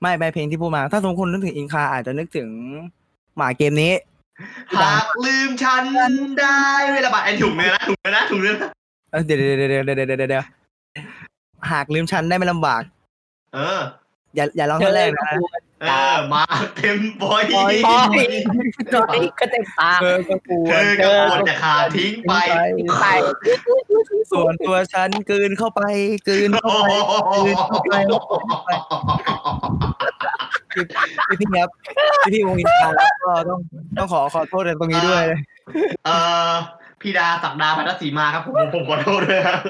[0.00, 2.48] ไม่ไม่เพลงที่พูดมา ถ้าสมมติคนนึกถึงอินคาอาจจะนึกถึง
[3.36, 3.92] หมาเกมนี้
[4.78, 5.84] หากลืมฉัน
[6.40, 6.60] ได้
[6.92, 8.70] เวลาบัตรไอ้ถุงเนื้อนะถุงเนื้อนะถุงเนื้อนะ
[9.10, 10.44] เออเดี๋ยวเดี๋ยวเดี๋ยวเดี๋ยวเดี๋ยวเดี๋ยวเดี๋ยว
[11.70, 12.82] หากลืมฉันได้ไม่ลำบาก
[13.54, 13.80] เออ
[14.36, 15.24] อย่าอย่าร้องท่อนแรกนะ
[15.82, 16.44] เออมา
[16.76, 18.26] เต็มบอยบอยบอย
[18.94, 22.32] จอยก็เต็มปากเธอก็กลัวเธอก็ควรจะขาดทิ้งไป
[23.00, 23.06] ไป
[24.32, 25.82] ส่วนตัวฉันกลืนเข้าไป
[26.28, 27.18] กลืนเข้าโอ้
[27.90, 28.12] ไปโห
[30.76, 31.68] พี่พี่ครับ
[32.22, 33.60] พี่พี่วงอินคาแล้วก็ต้อง
[33.96, 35.24] ต้องขอขอโทษในตรงนี้ด้วย
[36.04, 36.10] เอ
[36.50, 36.52] อ
[37.00, 39.60] พี่ดาศักดาพัทรศรีมาครับ ผมผมขอโทษด้วยครับ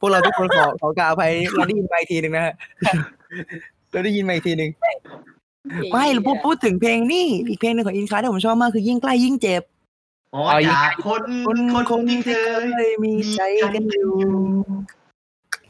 [0.00, 2.54] พวกเราทุกคนขอขอกล่าวอภัยเราได้ยินมาอีกทีหนึ่งนะฮะ
[3.90, 4.70] เราได้ยินมาอีกทีหนึ่ง
[5.92, 9.62] ไม่พูดพูดถึงเพลงนี่อีกเพลงหนึ่งของอินคาที่ผมชอบมากคือยิ่งใกล้ยิ่งเจ็บ
[10.34, 13.42] อ๋อจากคนคนคนคนที่ที่เคเคยยมีใจ
[13.74, 14.10] กันอยู่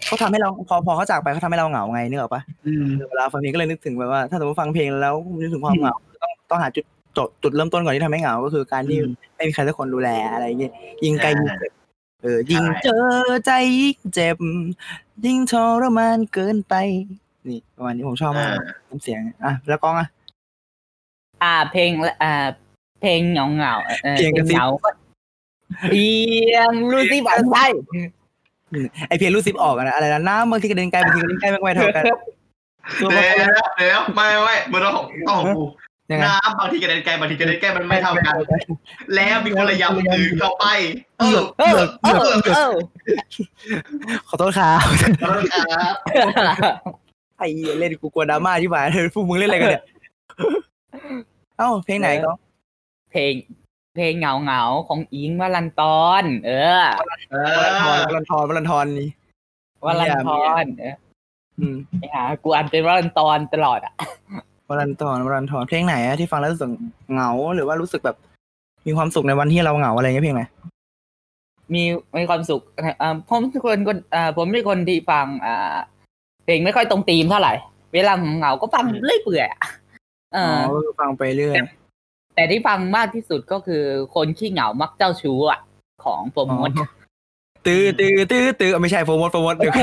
[0.06, 6.84] เขาทำให้เราพอพอเขาจากไปเขาทำให้เราเหงาไงนึกออกปะอืมเวลาฟังเพลงก็เลยนึกถึงแบบว่า ถ้าสมมติฟังเพลงแล้วนึกถึงความเหงาต้องต้องหาจุด
[7.16, 8.98] จบจุดเริ่มต้นก่อนที่ทำให้เหงาก็คือการที่
[9.34, 10.72] ไม่มีใครสักคนดูแลอะไรอย่างเงี้ย
[11.04, 11.72] ยิ่งไกลยิ่งเจ็บ
[12.22, 13.06] เออยิ่งเจอ
[13.44, 14.36] ใจยิ่งเจ็บ
[15.26, 16.74] ยิ่งทรมานเกินไป
[17.48, 18.50] นี่ประมาณนี้ผมชอบมาก
[18.88, 20.08] น้ำเสียงอะแล้วกล้องอะ
[21.42, 21.90] อ่า เพลง
[22.22, 22.46] อ่า
[23.00, 24.90] เพลงเหงาเหงาๆเออเพลงกระซิบเหงาก็
[25.90, 26.08] เพี
[26.52, 27.66] ยงรู้สิบังใช่
[29.08, 32.04] ไอเพลงรู้ซิปออกอะนะอะไรนะน้ำบางทีกระเด็นไกลบางทีกระเด็นใกล้ไม่ไม่เท่ากัน
[33.00, 35.64] ตัวเดี๋ประยวกอบเดี๋ยวไม่ไม่มือเราของต้องของกู
[36.10, 38.34] ยังไงน้ำบางทีกระเด็นไกลบางทีกระเด็นใกล้มันไม่เท่ากัน
[39.14, 40.64] แล้วมีคนระยำอื่นเข้าไป
[41.18, 42.18] เออเออเออ
[42.56, 42.72] เออ
[44.28, 44.80] ขอโทษครับ
[45.52, 45.94] ครับ
[47.38, 49.84] ไอ้เหี้ยเล่นกูกลัวดราม่าที่หมายพวกมึงเล่นอะไรกันเนี่ย
[51.58, 52.32] เอ้าเพลงไหนก็
[53.10, 53.32] เพลง
[53.96, 56.82] เพลงเหงาเหงาของอิงวัลันตอน เออ
[57.30, 59.08] เอวลันทอรวลันทรวลันทรนี่
[59.86, 60.94] วัลันทอนเออ
[61.58, 63.94] อืมไอ้หากูอ่านเป็นวัลันตอนตลอดอะ
[64.68, 66.70] วลันทรวลันทรเพลงไหนอะที่ฟังแล้วรู้สึก
[67.12, 68.16] เหงาหรือว่ารู้สึกแบบ
[68.86, 70.42] มีความสุขในวันที่เราเหงาอะไรเงี้ยเพลงไหน
[71.74, 71.82] มี
[72.18, 72.62] มีความสุข
[73.02, 75.76] อ่าผมเป็นคนคนอ่าผมเป็นคนที่ฟังอ่า
[76.44, 77.52] เพลงไม่ค่อยตรงธีมเท่าไหร่
[77.94, 79.60] เวลาเหงาก็ฟังเรื่อยเปื่อยอะ
[80.34, 81.56] เออ๋ออก็คือฟังไปเรื่อย
[82.36, 83.82] แต่ที่ฟังมากที่สุดก็คือ
[84.14, 85.60] คนขี้เหงามักเจ้าชู้อะ
[86.04, 86.70] ของโปรโมท
[87.66, 89.74] ตื้อตื้อตื้อตื้อไม่ใช่โฟมดโฟมดเดี๋ยว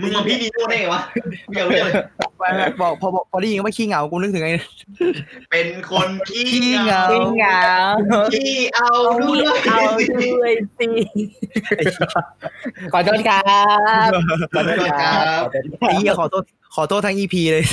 [0.00, 1.00] มึงมาพี่ดีโน่ได้ไงวะ
[1.48, 1.94] ไม่เอาเรื่องเลย
[2.38, 4.50] ไม่ไม่บอกพอบอกพอได้ยินว่าขี้เหงากูนึกถึงไง
[5.50, 7.62] เป็นคนขี้ขี้เหงาขี้เหงา
[8.34, 9.78] ขี้เอาด้วยเอา
[10.24, 10.88] ด้วยสิ
[12.92, 13.40] ขอโทษครั
[14.06, 14.08] บ
[14.54, 15.40] ขอโทษครับ
[15.82, 16.42] ขอโทษคไอ้รับเหี้ยขอโทษ
[16.74, 17.64] ขอโทษทั้งอีพีเลย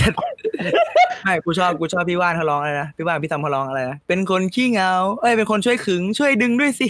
[1.23, 6.87] ไม่กูชอบกูชอบพี่ว่านเขาร้องอะไรนะพี่ว่านพี่ทำเขาร้องอะไรนะเป็นคนขี้เหงา เอ้ยเป็นคนช่วยขึงช่วยดึงด้วยสิ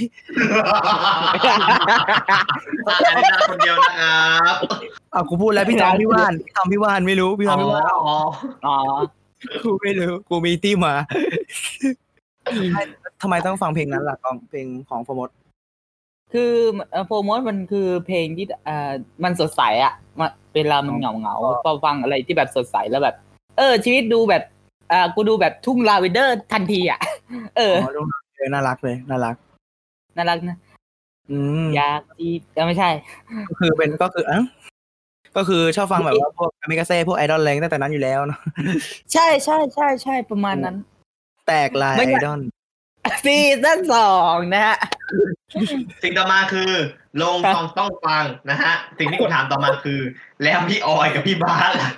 [2.87, 4.17] ตายได้คนเดียวนะครั
[4.53, 4.55] บ
[5.13, 8.17] อ้าวกูพูดแล้วพี่ทำพี่ว่านพี่ทำพี่ว่านไม่รู้พี่อ๋อทำพี่ว่านอ๋อ
[8.65, 8.75] อ๋อ
[9.63, 10.93] กูไม่รู้กูมีที่มา
[12.73, 12.83] ไม่
[13.21, 15.29] ทำไมต้องฟังเพลงนั้นล่ะกองเพลงของโฟมด
[16.33, 16.51] คือ
[17.07, 18.91] โปรโมทมันคือเพลงที่อ่า
[19.23, 23.15] มันสดใสอะมันเวลามันเหงาเหงาๆพอฟังอะไรที่แบบสดใสแล้วแบบ
[23.57, 24.43] เออ ชีวิตดูแบบ
[24.91, 26.99] อ่ากูดูแบบทุ่งลาเวนเดอร์ทันทีอะ
[27.57, 27.91] เอออ๋อ
[28.35, 29.35] เออน่ารักเลยน่ารัก
[30.17, 30.57] น่ารักนะ
[31.31, 32.89] อืมอยากจีบเอ้าไม่ใช่
[33.49, 34.41] ก็คือเป็นก็คืออะ
[35.37, 38.39] ก็คือชอบฟังแบบว่าพวกอเมกาเซ่พวกไอดอลแรงตั้งแต่นั้นอยู่แล้วเนาะ
[39.13, 40.75] ใช่ใช่ใช่ใช่ประมาณนั้น
[41.47, 42.39] แตกลายไม่ไออยากดอล
[43.23, 44.77] ซีซั่นสองนะฮะ
[46.03, 46.71] สิ่งต่อมาคือ
[47.21, 49.99] ลงต้องต้องฟังนะฮะ สิ่งที่กูถามต่อมาคือ
[50.43, 51.91] แล้วพี่ออยกับพี่บาสล่ะ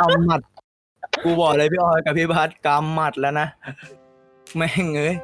[0.00, 0.40] กำหมัด
[1.24, 3.48] กูบอกเลยพี่ออยกับพี่พัดกำหมัดแล้วนะ
[4.56, 5.16] แม่งเอ้ย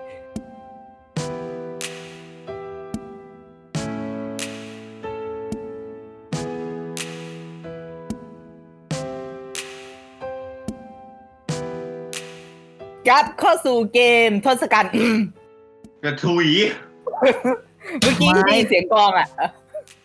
[13.09, 14.93] กลับเข้าสู่เกมทศกัณฐ์
[16.05, 16.47] กระทุย
[18.01, 19.29] เมื่อกี้ที่ได้ยินเสียงกลองอะ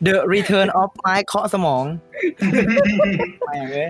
[0.05, 1.83] The Return of ไม้เคาะสมอง
[3.47, 3.89] แม่งเอ้ย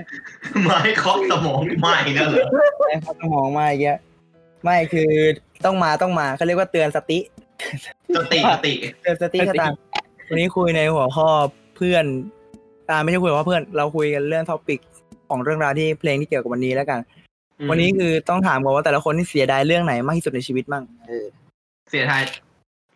[0.66, 2.46] ไม้เคาะสมองไม่นั่นเหรอ
[2.80, 4.00] ไม้เคาะสมองมาอีกแล้ว
[4.64, 5.12] ไม่คือ
[5.66, 7.20] ต้องมาต้องมาเขาเรียกว่าเตือนสติ
[8.18, 9.78] สติสติเตือนสติสตางค์
[10.28, 11.30] วันนี้คุยในหัวข้อ
[11.78, 12.06] เพื่อน
[12.90, 14.80] อ่าไม่ใช่คุยหัวข้อเพื่อนเราคุยกันเรื่อง topic
[15.30, 17.00] ของเรื่องราวที่เพลงที่เกี่ยวกับวันนี้แล้วกัน
[17.70, 21.26] วันนี้คือต้องถามก่อนว่าแต่ละคนที่เสียดายเรื่องไหนมากที่สุดในชีวิตมั่งเออ
[21.90, 22.22] เสียดาย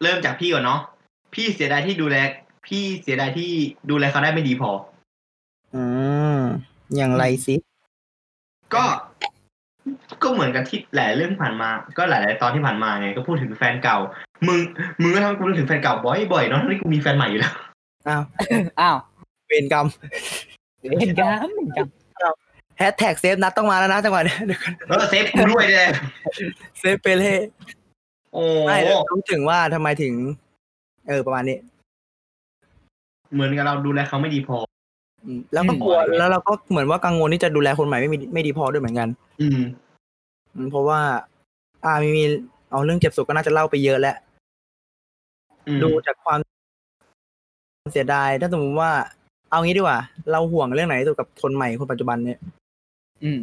[0.02, 0.80] เริ่มจากพี่ก่อนเนาะ
[1.34, 2.18] พี่เสียดายที่ดูแล
[2.68, 3.52] พี่เสียดายที่
[3.90, 4.72] ดูแลเขาได้ไม่ดีพอ
[5.76, 5.84] อื
[6.38, 6.40] ม
[6.96, 7.56] อย่างไรสิ
[8.74, 8.84] ก็
[10.24, 13.98] ก็เหมือนกับที่หลายเรื่องผ่านมา ก็หลาย ๆ ตอนที่ผ่านมาไงก็พูดถึงแฟนเก่า
[14.48, 14.60] มึง
[15.02, 17.54] มึงก็ทำให้กูนึกถึงแฟนเก่าบ่อยๆเนาะทั้งที่กูมีแฟนใหม่อยู่แล้ว
[18.08, 18.24] อ้าว
[18.82, 18.98] อ้าว
[19.48, 19.86] เวรกรรม
[21.00, 21.88] เห็นกันเห็นกัน
[22.78, 25.88] แฮชแท็ก save นัดต้องมาแล้วนะจังหวะเนี้ยเดี๋ยวก่อนเออ save กูด้วยเลย
[26.80, 27.34] save เปเล่
[28.34, 28.76] โอ้ไม่
[29.12, 30.14] รู้ถึงว่าทำไมถึง
[31.08, 31.58] เออ ประมาณนี้
[33.34, 34.58] เหมือนกับเราดูแลเขาไม่ดีพอ
[35.26, 39.08] อืมแล้วก็กลัวอืม แล้วเราก็เหมือนว่ากังวลที่จะดูแลคนใหม่ไม่มีไม่ดีพอด้วยเหมือนกัน
[39.42, 39.60] อืม
[40.56, 41.00] อืมเพราะว่า
[41.86, 42.24] อ่ามีมี
[42.72, 44.16] เอาเรื่องเจ็บสุขก็น่าจะเล่าไปเยอะแล้ว
[45.68, 46.40] อืมดูจากความ
[47.94, 48.92] เสียดายถ้าสมมติว่า
[49.50, 50.00] เอางี้ดีกว่า
[50.32, 52.40] เราห่วงเรื่องไหนที่สุดกับคนใหม่คนปัจจุบันเนี่ย
[53.24, 53.40] อืม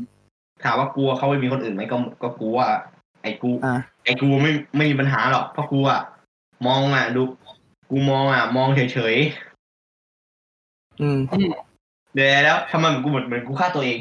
[0.63, 2.59] ถามว่ากลัวเขาไม่มีคนอื่นไหมก็ก็กลัว
[3.23, 6.01] ไอ้กูอ่าไอ้กูไม่ไม่มีปัญหาหรอกเพราะกูอะ
[6.67, 7.23] มองอะดู
[7.91, 9.17] กูมองอะมองเฉย
[11.01, 13.99] อืมๆเดี๋ยวแล้วทำไมเหมือนกูเหมือนเหมือนกูฆ่าตัวเอง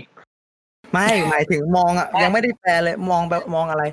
[0.91, 3.84] ไม่หมายถึงมองอะ ยังไม่ได้แปลเลย มองแบบมองอะไร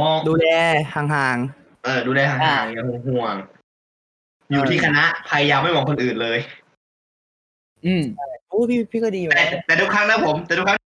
[0.00, 0.46] มองดูแล
[0.94, 1.36] ห่าง
[1.84, 6.38] เออ ดูแลห่างๆอย่าห่วงๆอยู่ที่คณะพยายามไม่มองคนอื่นเลย
[7.86, 10.84] อืมๆโอ้พี่พี่ก็ดีอยู่แต่นะแต่ทุกครั้งนะผม แต่ทุกครั้งที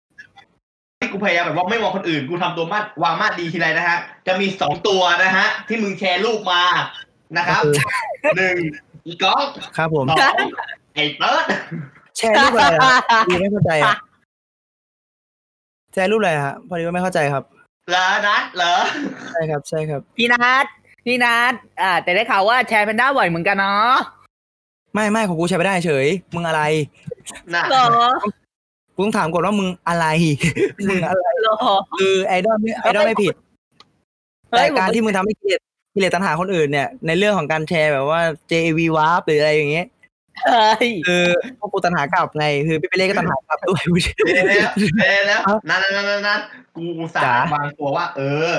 [1.11, 3.97] กูพยายามแบบว่าไม่มองคนอื่น กูทำตัวมาดวางมาดดีทีไรนะฮะ
[4.27, 6.63] จะมีสองตัวนะฮะ ที่มึงแชร์รูปมา
[7.37, 7.63] นะครับ
[8.37, 8.57] หนึ่ง
[9.05, 9.45] อีกอง
[9.77, 10.35] ครับผมสอง
[10.95, 11.45] ไอ้เติร์ด
[12.17, 13.95] แชร์รูปอะไรอะพี่ไม่เข้าใจอะ
[15.93, 17.43] แชร์รูปอะไรฮะพอดีว่าไม่เข้าใจครับ
[17.89, 18.75] เหรอนัดเหรอ
[19.31, 20.65] ใช่ครับใช่ครับพี่นัท
[21.05, 23.93] พี่นัทอ่า แต่ได้ข่าวว่าแชร์เป็นด้าบ่อยเหมือนกันเนาะ
[24.93, 26.61] ไม่ไม่ของกูใช้ไม่ได้เฉย มึงอะไร
[27.53, 27.87] น่ะเหรอ
[28.23, 28.29] กู
[29.03, 30.05] ต้องถามก่อนว่ามึงอะไร
[30.89, 31.55] มึงอะไรเหรอ
[31.99, 33.33] คือไอดอลไม่ไอดอลไม่ผิด
[34.51, 35.61] เฮ้แต่ยการที่มึงทำให้กิเลส
[35.93, 39.87] กิเลสตัณหาคนอื่นเนี่ยในเรื่องของการแชร์แบบว่า JV Warp หรืออะไรอย่างเงี้ย
[40.47, 41.25] เฮ้ยคือ
[41.59, 46.39] พวกกูตัณหากลับไงคือพี่ไปเล่ก็ตัณหากลับด้วยเดี๋ยวแล้วเดี๋ยวแล้วนั่นนั่นนั่นนั่น
[46.75, 48.51] กูอุตสาจ๋าห์วางตัวว่า เออ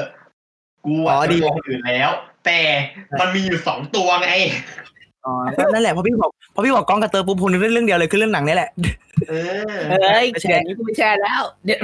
[0.85, 2.11] กูอ๋อะอดีดีคนอื่นแล้ว
[2.47, 2.61] แต่
[3.21, 4.31] มันมีอยู่สองตัวไง
[5.25, 8.71] อ๋อก็นั่นแหละพอพี่บอกพอพี่บอกกล้องกระเตอร์ปุ๊บพูนึกเรื่องเดียวเลยคือเรื่องหนังนี่แหละ
[9.29, 9.33] เอ
[9.79, 11.81] อเฮ้ยไม่แชเดี๋ยร์วนี้กูไม่แชร์แล้วเดี๋ยว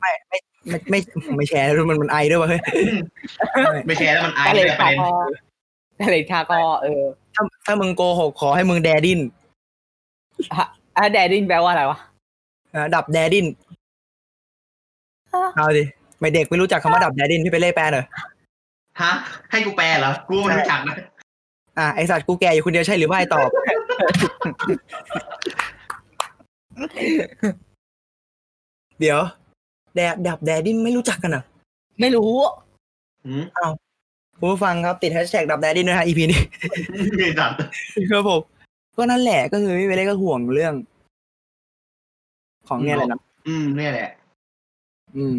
[0.00, 0.98] ไม่ไม่ไม่
[1.36, 2.60] ไม่แชร์แล้วมันมันไอด้วยวะเฮ้ย
[3.86, 5.10] ไม่แชร์แล้วมันอายทะเลเลยประคาเด็นคอ
[6.04, 7.02] ทะเลคาคอเออ
[7.34, 9.20] ถ้าถ้ามึงโกหกขอให้มึงแดดิน
[10.96, 11.98] อะแดดดิ้งแปลว่าอะไรวะ
[12.74, 13.46] นะดับแดดิน
[15.56, 15.84] เอาดิ
[16.20, 18.04] ไม่เด็กไม่รู้จักคำว่าดับแดดินพี่ไปเล่แปลหน่อย
[19.02, 19.12] ฮะ
[19.50, 20.96] ให้กูแปลเหรอ กูไม่รู้จักนะ
[21.78, 23.48] อะไอสัตว์กูแก่อยู่คนเดียวใช่หรือไม่ตอบ
[29.00, 29.18] เดี๋ยว
[29.94, 31.42] แดบดับแดดินไม่รู้จักกันเหรอ
[32.00, 32.30] ไม่รู้
[33.26, 33.44] อืม
[34.38, 36.40] คุณผู้ฟังครับติดแฮชแท็กดับแดดินด้วยฮะ EP นี้
[37.16, 37.50] ไม่จัด
[38.10, 38.40] ครับผม
[38.96, 40.74] ก็นั่นแหละก็คือพี่ไปเล่ก็ห่วงเรื่อง
[42.68, 44.10] ของเนี่ยแหละนะอืมเนี่ยแหละ
[45.16, 45.34] อืม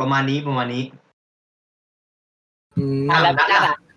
[0.00, 0.84] ประมาณนี้ประมาณนี้
[2.76, 3.91] อืมอะแล้วกันอะเ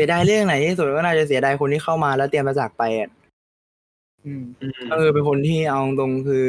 [0.00, 3.10] สียดายเรื่องไหนที่สุดก็น่าจะเสียดายคนที่เข้ามาแล้วเตรียมมาจากไปอะ
[4.24, 6.46] อืมอืมก็คือเป็นคนที่เอาตรงคือ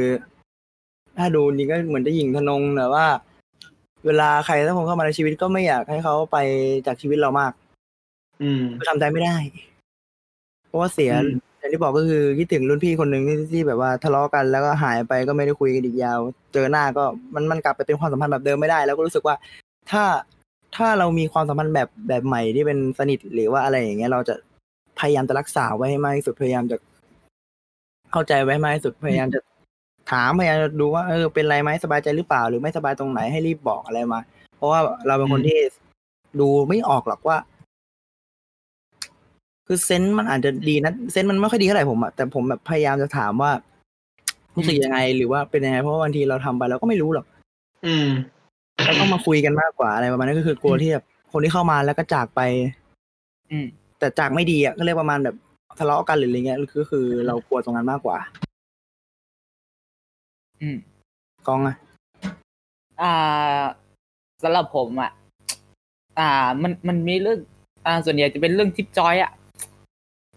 [1.18, 3.06] ถ้าดูนี่ก็เหมือนจะหญิงทนงแต่ว่า
[4.06, 6.38] เวลาใครสักคนเข้ามาในชีวิตก็ไม่อยากให้เขาไป
[6.88, 7.54] จากชีวิตเรามาก
[8.42, 9.36] อืมทำใจไม่ได้
[10.68, 16.20] เพราะว่าเสียอืมอย่างที่บอกก็คือคิดถึงรุ่นพี่คนหนึ่งที่ที่แบบว่าทะเลาะกันแล้วก็หายไปก็ไม่ได้คุยกันอีกยาว
[16.54, 17.04] เจอหน้าก็
[17.36, 19.36] มันมันกลับไปเป็นความสัมพันธ์แบบเดิมไม่ได้ แล้วก็รู้สึกว่า
[19.92, 20.04] ถ้า
[20.76, 24.36] ถ้าเรามีความสัมพันธ์แบบแบบใหม่ที่เป็นสนิทหรือว่าอะไรอย่างเงี้ยเราจะ
[25.00, 26.78] พยายามจะรักษาไว้ให้มากที่สุดพยายามจะ
[28.12, 29.40] เข้าใจไว้ให้มากที่สุดพยายามจะ
[30.12, 34.20] ถามพยายามจะดูว่าเออเป็นไรไหมสบายใจหรือเปล่า หรือไม่สบายตรงไหนให้รีบบอกอะไรมา
[34.58, 35.58] เพราะว่าเราเป็นคนที่
[36.40, 37.38] ดูไม่ออกหรอกว่า
[39.68, 43.52] คือเซนส์มันอาจจะดีนะเซนส์มันไม่ค่อยดีเท่าไหร่ผมอะแต่ผมแบบพยายามจะถามว่า
[44.56, 47.26] รู้สึกยังไง หรือว่าเป็นยังไง เพราะว่าบางทีเราทำไปเราก็ไม่รู้หรอก
[47.86, 48.08] อืม
[48.86, 52.42] เราต้องมาคุยกันมากกว่าอะไรประมาณนั้นก็คือกลัวที่แบบคนที่เข้ามาแล้วก็จากไป
[53.52, 53.66] อืม
[54.00, 55.36] แต่จากไม่ดีอะก็เรียกประมาณแบบ
[55.80, 58.18] ทะเลาะกันหรืออะไรเงี้ยก็คือเรากลัวตรงนั้นมากกว่า
[60.62, 60.78] อืม
[61.48, 61.76] กองอะ
[63.02, 63.62] อ่า
[64.44, 65.12] สำหรับผมอะ
[66.20, 66.30] อ่า
[66.62, 67.40] มันมันมีเรื่อง
[67.86, 69.32] อ่า ส่วนใหญ่จะเป็นเรื่องทิปจอยอะ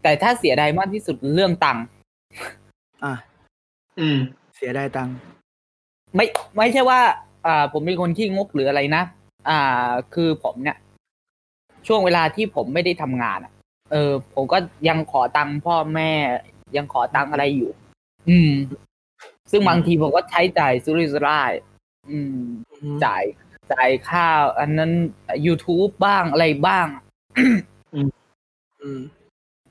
[0.03, 1.85] แต่ถ้าเสียดายมากที่สุดเรื่องตังค์
[3.05, 3.15] อะ
[4.01, 4.19] อืม
[4.57, 5.15] เสียได้ตังค์
[6.15, 6.27] ไม่
[6.57, 7.01] ไม่ใช่ว่า
[7.47, 9.03] อ่า ผมเป็นคนที่งกหรืออะไรนะ
[9.49, 10.77] อ่า คือผมเนี่ย
[11.87, 13.53] ช่วงเวลาที่ผมไม่ได้ทำงานอะ
[13.91, 16.11] เออ ผมก็ยังขอตังค์พ่อแม่
[16.77, 17.71] ยังขอตังค์อะไรอยู่
[18.29, 18.53] อืม
[19.51, 21.53] ซึ่งบางทีผมก็ใช้จ่ายสุรุ่ยสุร่าย
[22.09, 22.37] อืม
[23.05, 23.23] จ่าย
[23.73, 24.27] จ่ายค่า
[24.59, 24.93] อันนั้น
[25.47, 26.87] YouTube บ้างอะไรบ้าง
[27.95, 27.99] อื
[28.99, 29.01] ม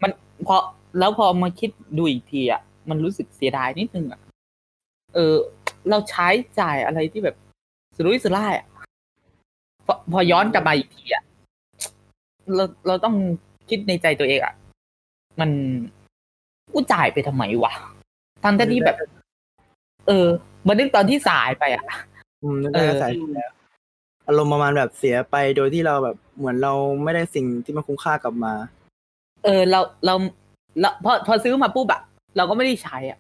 [0.02, 0.12] มัน
[0.48, 0.58] พอ
[1.00, 4.22] แล้วพอมาคิดดูอีกทีอะ มันรู้สึกเสียดายนิดนึงอะ
[5.14, 5.36] เออ
[5.90, 6.28] เราใช้
[6.60, 7.36] จ่ายอะไรที่แบบ
[7.96, 8.66] สุรุ่ยสุร่ายอะ
[9.86, 11.24] พอพอย้อนกลับมาอีกทีอะ
[12.56, 13.16] เราเราต้อง
[13.70, 14.54] คิดในใจตัวเองอะ
[15.40, 15.50] มัน
[16.74, 17.74] กูจ่ายไปทำไมวะ
[18.44, 18.98] ทั้งที่แบบ
[20.08, 20.28] เออ
[20.68, 21.86] มานึกตอนที่สายไปอะ
[22.44, 23.52] อืมนั่นก็สายแล้ว
[24.28, 26.74] อารมณ์ประมาณแบบเสียไปโดยที่เราแบบเหมือนเรา
[27.04, 28.54] ไม่ได้สิ่งที่มันคุ้มค่ากลับมา
[29.44, 30.14] เออ เราเรา
[30.80, 32.02] เราพอพอซื้อมาปุ๊บอะ
[32.38, 33.20] เราก็ไม่ได้ใช้อะ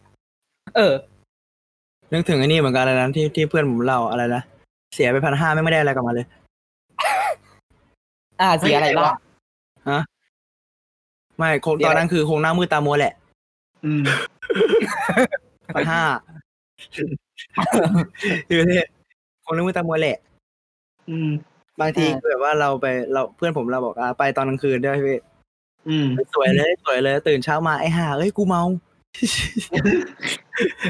[0.75, 0.93] เออ
[2.13, 4.43] นึกถึงไอ้นี่เหมือนกันอะไรนะที่ที่เพื่อนผมเล่าอะไรนะ
[4.95, 6.25] เสียไปพันห้าไม่ได้อะไรกลับมาเลย
[8.41, 9.13] อ่าเสียอะไรบ้าง
[11.37, 13.13] ไม่คงเสียตอะไรอนนั้นคือคงหน้ามืดตามัวแหละ
[13.85, 14.03] อืม
[15.75, 16.01] พันห้า
[18.49, 18.85] คือเนี่ย
[19.45, 20.17] คงหน้ามืดตามัวแหละ
[21.09, 21.29] อืม
[21.79, 25.19] บางทีอ่าคือแบบว่าเราไปเราเพื่อนผมเราบอกอ่าไปตอนกลางคืนด้วยพี่
[25.87, 28.63] อืมสวยเลยสวยเลย ตื่นเช้ามาไอ้ห่าเอ้ยกูเมา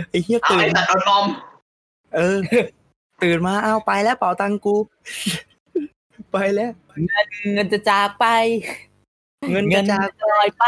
[0.09, 1.25] ไอ้เหี้ยเอาตื่ไอ้นตัดเอานม
[2.15, 2.37] เออ
[3.23, 4.75] ตื่นมาเอาไปแล้วเป่าตังกู
[6.31, 6.71] ไปแล้ว
[7.53, 8.25] เงินจะจากไป
[9.51, 10.63] เงินกเงิระนจายจะลอยไป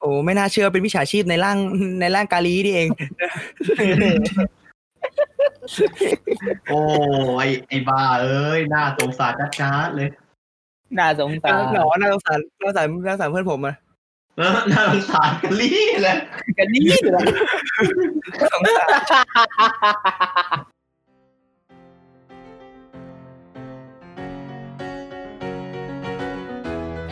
[0.00, 1.58] โอ้ไม่น่าเชื่อเป็นวิชาชีพในร่าง
[2.00, 2.88] ในร่างกาลีนี่เอง
[6.68, 6.78] โอ้
[7.38, 10.08] ไอไอบ้าเอ้ยน่าสงสารจ้าดๆเลย
[10.98, 13.74] น่าสงสารหนอน่าสงสารน่าสงสารน่าสงสารเพื่อนผมอะ
[14.36, 16.16] เออน่าสงสารกันลี่เลย
[16.58, 17.22] กันนี่เหรอ
[18.52, 20.71] สงสาร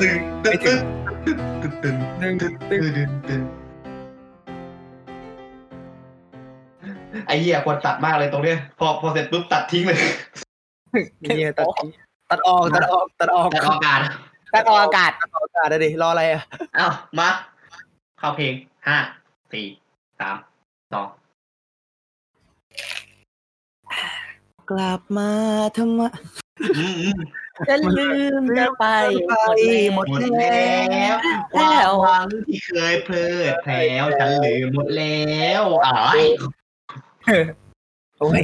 [0.00, 0.78] ตึงตึงตึง
[1.62, 3.40] ตึงตึงหนึ่งตึงตึ้งตึงตึง
[7.26, 9.98] ไอเหี้ยควรตัดมากเลยตรงเนี้ยพอพอเสร็จปุ๊บตัดทิ้งเลย
[11.20, 11.66] เนี่ยตัด
[12.30, 14.00] ตัดออกตัดออกตัดออกตัดออกอากาศ
[14.54, 16.42] ตัดออกอากาศตัดออกอากาศเลยดิรออะไรอะ
[16.76, 17.28] เอ้ามา
[18.18, 18.54] เข้าเพลง
[18.86, 18.96] ห้า
[19.52, 19.66] สี่
[20.20, 20.36] สาม
[20.92, 21.08] สอง
[24.70, 25.30] กลับมา
[25.76, 26.00] ทำไม
[26.78, 27.18] อืมอืม
[27.68, 28.08] จะลื
[28.40, 28.84] มจะไป
[29.26, 29.32] ไป
[29.94, 31.16] หมดหมดแล้แล้วว
[31.54, 36.22] ความหวังที่เคยเพลิดแผลวฉันลืมหมดแล้วอ้าย
[38.18, 38.42] โอ้ย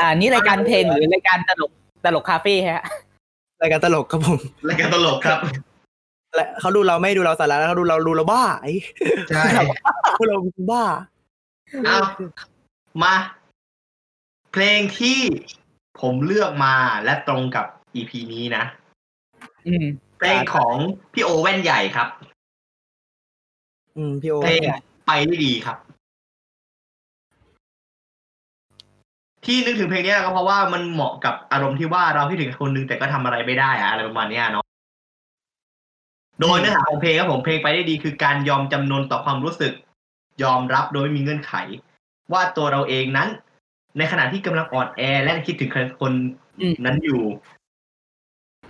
[0.00, 1.72] อ่านี่รายการเพลงหรือรายการตลก
[2.04, 2.82] ตลกคาเฟ่ฮะ
[3.62, 5.38] รายการตลกครับผมรายการตลกครับ
[6.34, 8.72] และเขาดูเราไม่ดูเราสาระแล้วเขาดูเราดูเราบ้าไอ้
[9.28, 9.44] ใช่
[10.18, 10.38] พวกเรา
[10.72, 10.84] บ้า
[11.86, 11.98] เอา
[13.02, 13.14] มา
[14.52, 15.20] เพลงที่
[16.00, 18.64] ผมเลือกมาและตรงกับ EP นี้นะ
[19.66, 19.84] อืม
[20.18, 20.74] เพลงของ
[21.12, 22.08] พี่โอแว่นใหญ่ครับ
[23.96, 24.60] อืมพี่โอเพลง
[25.06, 25.78] ไปได้ดีครับ
[29.44, 34.64] ที่นึกถึงเพลงเนี้ยก็เพราะว่ามันเหมาะกับอารมณ์ที่ว่าเราคิดถึงคนนึงแต่ก็ทำอะไรไม่ได้อะอะไรประมาณเนี้ยเนาะ
[36.40, 39.72] โดยเนื้อหาของเพลงครับผมเพลงไปได้ดีคือการยอมจำนนต่อความรู้สึก
[40.42, 41.54] ยอมรับโดยไม่มีเงื่อนไข
[42.32, 43.28] ว่าตัวเราเองนั้น
[43.98, 46.12] ในขณะที่กำลังอ่อนแอและคิดถึงใครคน
[46.60, 47.22] อืมนั้นอยู่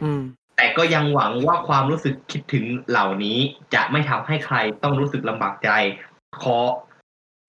[0.02, 0.22] อืม
[0.56, 3.38] แต่ก็ยังหวังว่าความรู้สึกคิดถึงเหล่านี้
[3.74, 5.70] จะไม่ทำให้ใครต้องรู้สึกลำบากใจ
[6.42, 6.58] ขอ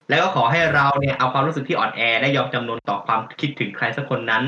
[0.08, 4.42] แล้วก็ขอให้เราเนี่ยเอาความรู้สึกที่อ่อนแอและยอมจำนนต่อความคิดถึงใครสักคนนั้น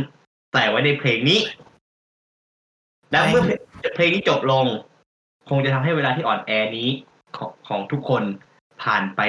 [0.52, 1.40] ใส่ไว้ในเพลงนี้
[3.10, 3.42] แล้วเมื่อ
[3.94, 4.66] เพลงนี้จบลง
[5.48, 6.88] คงจะทำให้เวลาที่อ่อนแอนี้
[7.36, 8.22] ของของทุกคน
[8.82, 9.20] ผ่านไป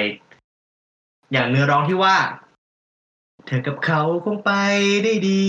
[1.32, 2.16] อย่างเนื้อร้องที่ว่า
[3.46, 4.52] เธอกับเขาคงไป
[5.02, 5.46] ได้ดี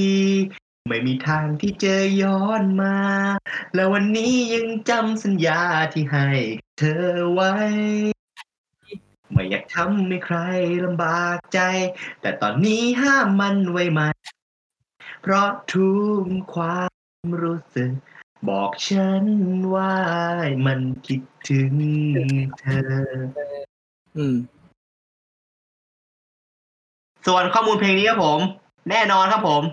[0.88, 2.98] ไม่มีทางที่เจะย้อนมา
[3.76, 5.62] แล้ววันนี้ยังจำสัญญา
[5.94, 6.28] ที่ให้
[6.80, 7.52] เธอไว้
[9.32, 10.38] ไม่อยากทำให้ใคร
[10.86, 11.60] ลำบากใจ
[12.22, 14.02] แต่ตอนนี้ห้ามมันไว้ไหม
[15.22, 15.92] เพราะทุ
[16.24, 17.92] กความรู้สึก
[18.50, 19.26] บอกฉัน
[19.74, 19.96] ว่า
[20.66, 21.74] มันคิดถึง
[22.60, 22.90] เธอ
[24.18, 24.38] อืม
[27.28, 28.40] ส่วนข้อมูลเพลงนี้ครับผม
[28.90, 29.64] แน่นอนครับผม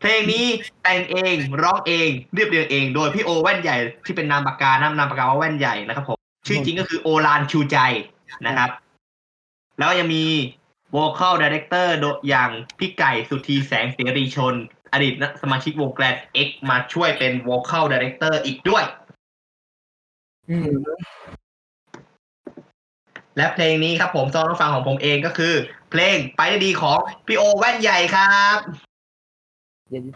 [0.00, 0.46] เพลงนี้
[0.82, 7.78] แต่งเองร้องเองเรียบเรียงเอง โดยพี่โอแว่นใหญ่ที่เป็นนามปากกานามนามปากกาว่าแว่นใหญ่นะครับผมชื่อจริงก็คือโอลานชูใจ
[8.46, 8.70] นะครับ
[9.78, 10.24] แล้วก็ยังมี
[10.96, 14.54] vocal director โดยอย่างพี่ไก่สุธีแสงเสรีชน
[14.92, 16.14] อดีตสมาชิกวงแกลน
[16.46, 18.84] X มาช่วยเป็น vocal director อีกด้วย
[23.36, 25.54] และเพลงนี้ครับผมซองรับฟังของผมเองก็คือ
[25.90, 28.58] เพลงไปได้ดีของพี่โอแว่นใหญ่ครับ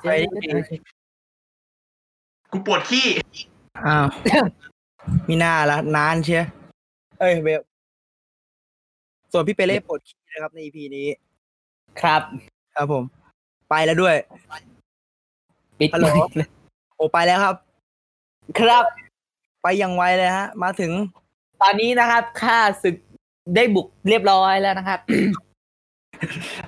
[0.03, 0.51] ไปได้ดี
[2.53, 3.07] กูปวดขี้
[3.87, 4.07] อ้าว
[5.29, 6.45] มีหน้าละนานเชีย
[7.21, 7.61] เอ้ยเบล
[9.33, 11.07] ส่วนพี่เปเล่ปลดขี้นะครับใน EP นี้
[12.01, 12.23] ครับ
[12.75, 13.05] ครับผม
[13.71, 14.17] ไปแล้วด้วย
[15.79, 16.09] ปิดฮัลโหล
[16.97, 17.57] โอไปแล้วครับ
[18.59, 18.85] ครับ
[19.63, 20.93] ไปอย่างไวเลยฮะ มาถึง
[21.67, 22.97] ตอนนี้นะครับข้าศึก
[23.55, 25.01] ได้บุกเรียบร้อยแล้วนะครับ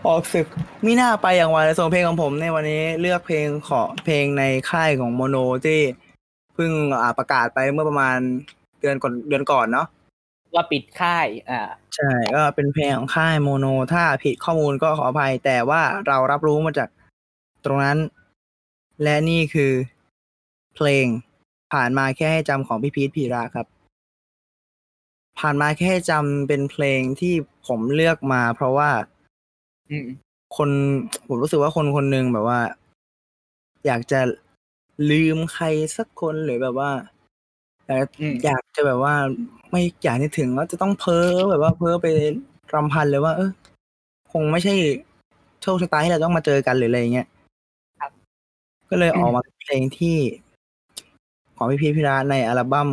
[0.07, 0.47] ออกศึก
[0.87, 5.81] มีหน้าไปอย่างไวเลยส่วนเพลงของผมในวันนี้เลือกเพลงขอเพลงในค่ายของโมโนที่
[6.55, 8.17] เพิ่งอ่าประกาศไปเมื่อประมาณ
[8.81, 9.87] เดือนก่อนเดือนก่อนเนาะ
[10.55, 11.61] ว่าปิดค่าย อ่า
[11.97, 16.89] ใช่ก็เป็นเพลงของค่ายโมโน ถ้าผิดข้อมูลก็ขออภัย แต่ว่าเรารับรู้มาจาก
[17.65, 17.99] ตรงนั้น
[19.03, 19.73] และนี่คือ
[20.77, 21.07] เพลง
[21.73, 23.67] ผ่านมาแค่ให้จำของพี่พีทพีระครับ
[25.39, 27.35] ผ่านมาแค่ให้จำเป็นเพลงที่
[27.67, 28.91] ผมเลือกมา เพราะว่า
[29.91, 30.07] อืม
[30.57, 30.71] คน
[31.29, 32.61] ผมรู้สึกว่าคนคนหนึ่งแบบว่า
[33.87, 34.21] อยากจะ
[35.11, 36.91] ลืมใครสักคนหรือแบบว่า
[37.87, 39.15] อยากอืมอยากจะแบบว่า
[39.71, 42.07] ไม่อยากนึกถึงว่าจะต้องเพ้อแบบว่าเพ้อไป
[42.75, 43.51] รำพันเลยว่า เออ
[44.33, 44.75] คงไม่ใช่
[45.63, 47.29] โชคชะตาที่เราต้องมาเจอกันหรืออะไรอย่างเงี้ย
[48.91, 50.17] ก็เลยออกมาเป็นเพลงที่
[51.57, 52.89] ของพี่พีชพิระในอัลบั้ม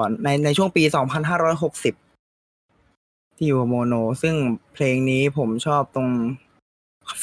[0.00, 0.82] ก่อนในในช่วงปี
[2.50, 4.34] 2560 ที่อยู่กับโมโน ซึ่ง
[4.74, 6.08] เพลงนี้ผมชอบตรง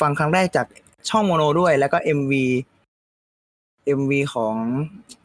[0.01, 0.67] ฟังครั้งแรกจาก
[1.09, 2.33] ช่องโมโนด้วย แล้วก็ MV
[3.99, 4.55] MV ของ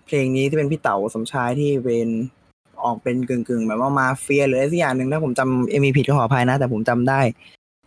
[0.07, 2.09] เพลงนี้ที่เป็นพี่เต๋าสมชายที่เป็น
[2.85, 7.21] ออกเป็นกึ่งๆแบบว่ามาเฟียหรืออะไรสักอย่างหนึ่งถ้าผมจำ MV ผิดก็ขออภัยนะ แต่ผมจำได้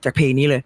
[0.04, 0.62] จากเพลงนี้เลย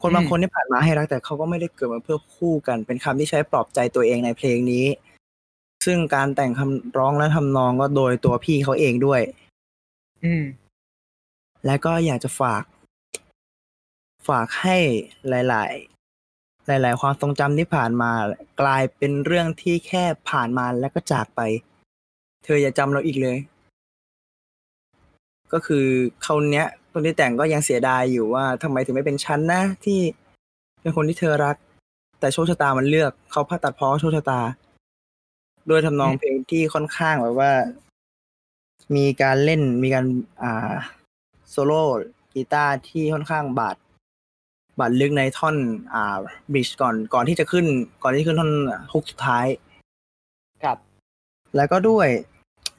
[0.00, 4.84] คนบางคนที่ผ่านมาให้รักแต่เขาก็ไม่ได้เกิดมาเพื่อคู่กัน เป็นคำที่ใช้ปลอบใจตัวเองในเพลงนี้
[5.84, 9.20] ซึ่งการแต่งคำร้องและทำนองก็โดยตัวพี่เขาเองด้วย
[10.24, 10.44] อืม
[11.66, 12.64] และก็อยากจะฝาก
[14.28, 14.76] ฝากให้
[15.28, 15.70] หลาย
[16.78, 18.10] ๆหลาย ๆ ความทรงจำที่ผ่านมา
[18.60, 21.40] กลายเป็นเรื่องที่แค่ผ่านมาแล้วก็จากไป
[22.44, 23.38] เธออย่าจำเราอีกเลย
[25.52, 25.86] ก็คือ
[26.22, 30.00] เขาเนี้ยคนที่แต่งก็ยังเสียดายอยู่ว่าทำไมถึงไม่เป็นฉันนะที่
[30.80, 31.56] เป็นคนที่เธอรัก
[32.20, 34.40] แต่โชคชะตามันเลือกเขาพาตัดเพ้อโชคชะตา
[35.68, 37.52] โดยทำนองเพลงที่ค่อนข้างแบบว่า
[38.96, 40.06] มีการเล่นมีการ
[40.42, 40.72] อ่า
[41.50, 41.82] โซโล่
[42.32, 43.76] กีตาร์ที่ค่อนข้างบาด
[44.78, 45.56] บาดลึกในท่อน
[45.94, 46.16] อ่า
[46.52, 47.66] บริดจ์ก่อนก่อนที่จะขึ้น
[48.02, 48.52] ก่อนที่จะขึ้นท่อน
[48.92, 49.46] ฮุกสุดท้าย
[50.64, 50.78] ครับ
[51.56, 52.08] แล้วก็ด้วย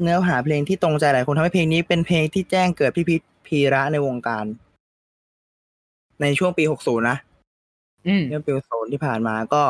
[0.02, 4.46] เนื้อหาเพลงที่ตรงใจหลายคนทำให้เพลงนี้เป็นเพลงที่แจ้งเกิดพี่พิษพีระในวงการ
[6.22, 7.18] ในช่วงปี60นะ
[8.08, 9.64] อืมเมื่อปี60ที่ผ่านมาก็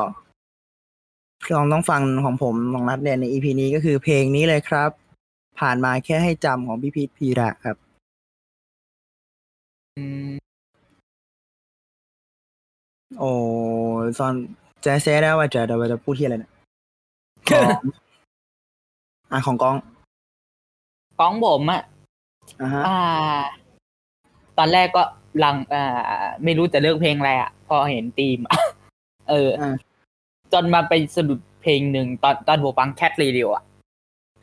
[1.54, 4.90] ลองต้องฟังของผมของนัดเนี่ยใน EP นี้ก็คือเพลงนี้เลยครับ
[5.60, 7.78] ผ่านมาแค่ให้จำของพี่พิษพีระครับ
[9.98, 10.34] อืม
[13.20, 13.32] โอ้
[14.18, 14.34] ซอน
[14.82, 16.52] แจ๊แซ่ได้ว่าจะเดี๋ยวจะพูดที่อะไรเนี่ย
[17.50, 17.70] ของ
[19.32, 19.76] อะของกอง
[21.20, 21.82] ของผมอะ
[22.62, 23.00] อ่าฮะอ่า
[24.58, 25.04] ตอนแรกก็
[25.44, 28.56] ลังอ่าไม่รู้จะเลือกเพลงอะไรอะพอเห็นธีมอะ
[29.30, 29.76] เอออ่า
[30.56, 33.64] จนมาไปสะดุดเพลงหนึ่งตอนตอนผมฟังแคทเรดิโออะ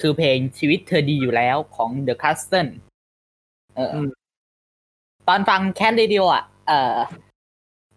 [0.00, 2.70] คือเพลงชีวิตเธอดีอยู่แล้วของ The Castle
[3.74, 4.06] เอออม
[5.28, 6.96] ตอนฟังแคทเรดิโออะ เออ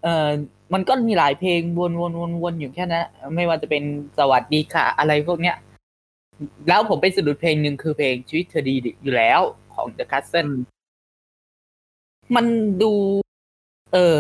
[0.04, 0.28] เออ
[0.74, 3.06] มันก็มีหลายเพลงวนวนวนวนอยู่แค่นั้น
[3.36, 3.84] ไม่ว่าจะเป็น
[4.18, 5.56] สวัสดีค่ะ อะไรพวกเนี้ย
[6.68, 9.40] แล้วผมไปสะดุดเพลงหนึ่งคือเพลงชีวิตเธอดีอยู่แล้ว
[9.74, 10.52] ของ The Castle
[12.36, 12.46] มัน
[12.82, 12.94] ดู
[13.94, 14.18] เออ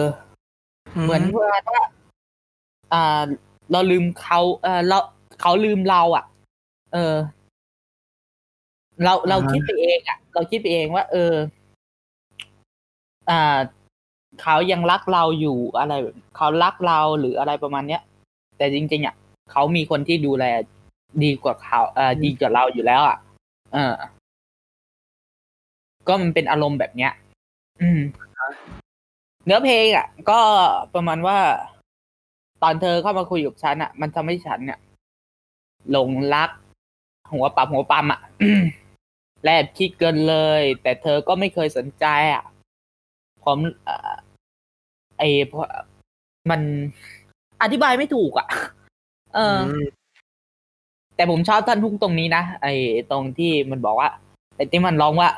[1.01, 1.79] เหมือนว่าถ้า
[2.93, 3.23] อ่า
[3.71, 4.97] เราลืมเขาเออเรา
[5.41, 6.25] เขาลืมเราอะ
[6.93, 7.15] เออ
[9.03, 11.33] เราเราอ่าฮะคิดไปเองอะ เราคิดไปเองว่า เออ
[13.29, 13.57] อ่า
[14.41, 18.01] เขายังรักเราอยู่อะไรแบบเขารักเราหรืออะไรประมาณเนี้ย
[18.57, 19.15] แต่จริงๆอะ
[19.51, 20.45] เขามีคนที่ดูแล
[21.23, 23.17] ดีกว่าเขาเอ่อดีกว่าเราอยู่แล้ว อะ
[23.73, 23.93] เออ
[26.07, 27.11] ก็มันเป็นอารมณ์แบบเนี้ย
[27.81, 27.99] อืม
[29.45, 30.39] เนื้อเพลงอะ ก็
[30.95, 31.37] ประมาณว่า
[32.63, 34.79] ตอนเธอเข้ามาคุยกับฉันอะมันทำให้ฉันเนี่ย
[35.91, 36.49] หลงรัก
[37.33, 38.19] หัวปับหัวปั๊มอะ
[39.43, 42.43] แลบคิดเกินเลย แต่เธอก็ไม่เคยสนใจอะ
[43.43, 44.15] ผมเออ
[45.17, 45.53] ไอ้เพ
[46.49, 46.61] มัน
[47.61, 48.47] อธิบายไม่ถูกอะ
[49.35, 49.59] เออ
[51.15, 52.73] แต่ผมชอบท่อนทุกตรงนี้นะไอ้
[53.11, 54.09] ตรงที่มันบอกว่า
[54.55, 55.29] ไอ้ที่มันร้องว่า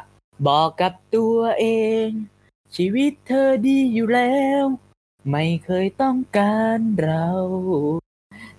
[0.47, 1.65] บอกกับตัวเอ
[2.05, 2.07] ง
[2.76, 4.65] ชีวิตเธอดีอยู่แล้ว
[5.32, 7.28] ไม่เคยต้องการเรา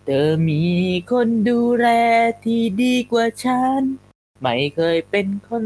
[0.04, 0.62] เธอมี
[1.10, 1.88] คนดูแล
[2.44, 3.82] ที่ดีกว่าฉัน
[4.42, 5.62] ไม่เคยเป็นคน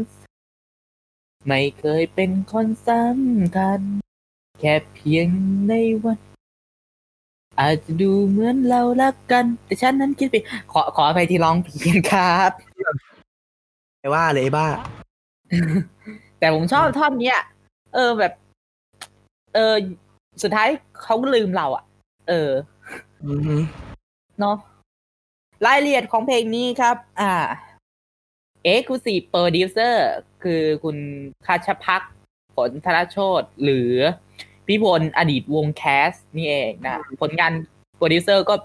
[1.47, 3.81] ไม่เคยเป็นคนสำคัญ
[4.59, 5.27] แค่เพียง
[5.67, 5.73] ใน
[6.03, 6.19] วัน
[7.59, 10.35] อาจจะดูเหมือนเรารักกัน แต่ฉันนั้นคิดไป
[10.71, 12.51] ขอขออภัยที่ร้องเพียงครับ
[13.99, 14.67] ไอ้ว่าเลยไอ้บ้า
[16.39, 17.39] แต่ผมชอบท่อนเนี้ย
[17.93, 18.33] เออแบบ
[19.55, 19.75] เออ
[20.41, 20.67] สุดท้าย
[21.03, 21.83] เขาก็ลืมเราอะ
[22.29, 22.51] เออ
[23.25, 23.55] อือฮึ
[24.39, 24.57] เนาะ
[25.65, 27.33] รายละเอียดของเพลงนี้ครับ อ่า
[28.73, 29.95] Exclusive Producer
[30.43, 30.97] คือคุณ
[31.45, 32.01] คาชพัก
[32.55, 33.91] ผลธนโชตหรือ
[34.67, 37.53] พี่พลอดีตวงแคส นี่เองนะ ผลงาน
[37.97, 38.55] โปรดิวเซอร์ก็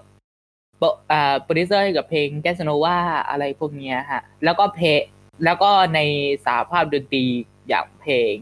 [0.77, 2.97] โปรอ่าโปรดิวเซอร์ให้กับเพลงคาสโนวา
[3.29, 5.01] อะไรพวกเนี้ยฮะ แล้วก็เพลง
[5.45, 5.99] แล้วก็ใน
[6.45, 7.25] สาภาพดนตรี
[7.67, 8.35] อย่างเพลง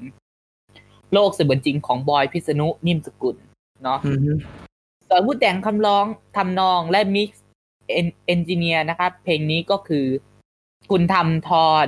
[1.13, 3.35] โลกเสมือนจริงของบอยพิษณุนิ่มสกุล
[3.83, 4.31] เนาะอือฮึ
[5.09, 6.05] ส่วนผู้แต่งคำร้อง
[6.37, 10.05] ทำนองและ mix engineer นะครับ เพลงนี้ก็คือ
[10.91, 11.51] คุณทำท
[11.85, 11.87] ร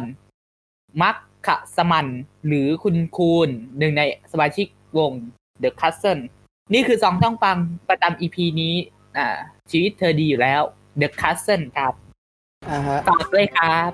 [1.01, 1.15] มัก
[1.47, 2.07] ขะสมัน
[2.47, 4.01] หรือคุณคูณหนึ่งใน
[4.31, 4.67] สมาชิก
[4.97, 5.11] วง
[5.63, 6.19] The Cousin
[6.73, 7.57] นี่คือสองต้องฟัง
[7.89, 8.75] ประจำ EP นี้
[9.17, 9.37] อ่า
[9.71, 10.61] ชีวิตเธอดีอยู่แล้ว
[11.01, 11.93] The Cousin ครับ
[12.69, 13.91] อ่าฮะฝากด้วยครับ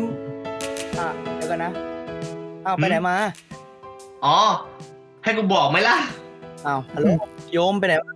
[0.00, 0.02] ม
[0.98, 1.72] อะเดี๋ยวกันนะ
[2.64, 3.16] อ้าวไปหืมไหนมา
[4.24, 4.38] อ๋อ
[5.22, 5.96] ให้กูบอกไหมล่ะ
[6.66, 7.08] อ้าวฮัลโหล
[7.52, 8.12] โยมไปไหนวะ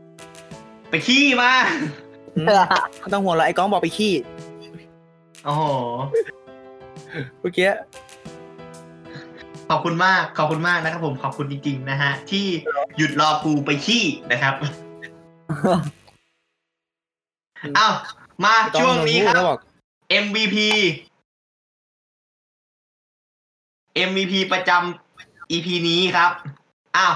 [0.91, 1.53] ไปขี้มา
[2.37, 2.51] อืม
[3.01, 4.12] ไม่ต้องห่วงหรอกไอ้ก้องบอกไปขี้
[5.45, 5.62] โอ้โห
[7.41, 7.70] เมื่อกี้
[9.68, 12.47] ขอบคุณมากขอบคุณมากนะครับผมขอบคุณจริงๆนะฮะ ที่
[12.97, 14.55] หยุดรอกูไปขี้นะครับ
[17.79, 17.95] อ้าว
[18.45, 19.59] มาไอ้ก้องช่วงโดนนี้พูดครัแล้วบบอก
[20.24, 20.57] MVP
[24.09, 26.30] MVP ประจำ EP นี้ครับ
[26.96, 27.14] อ้าว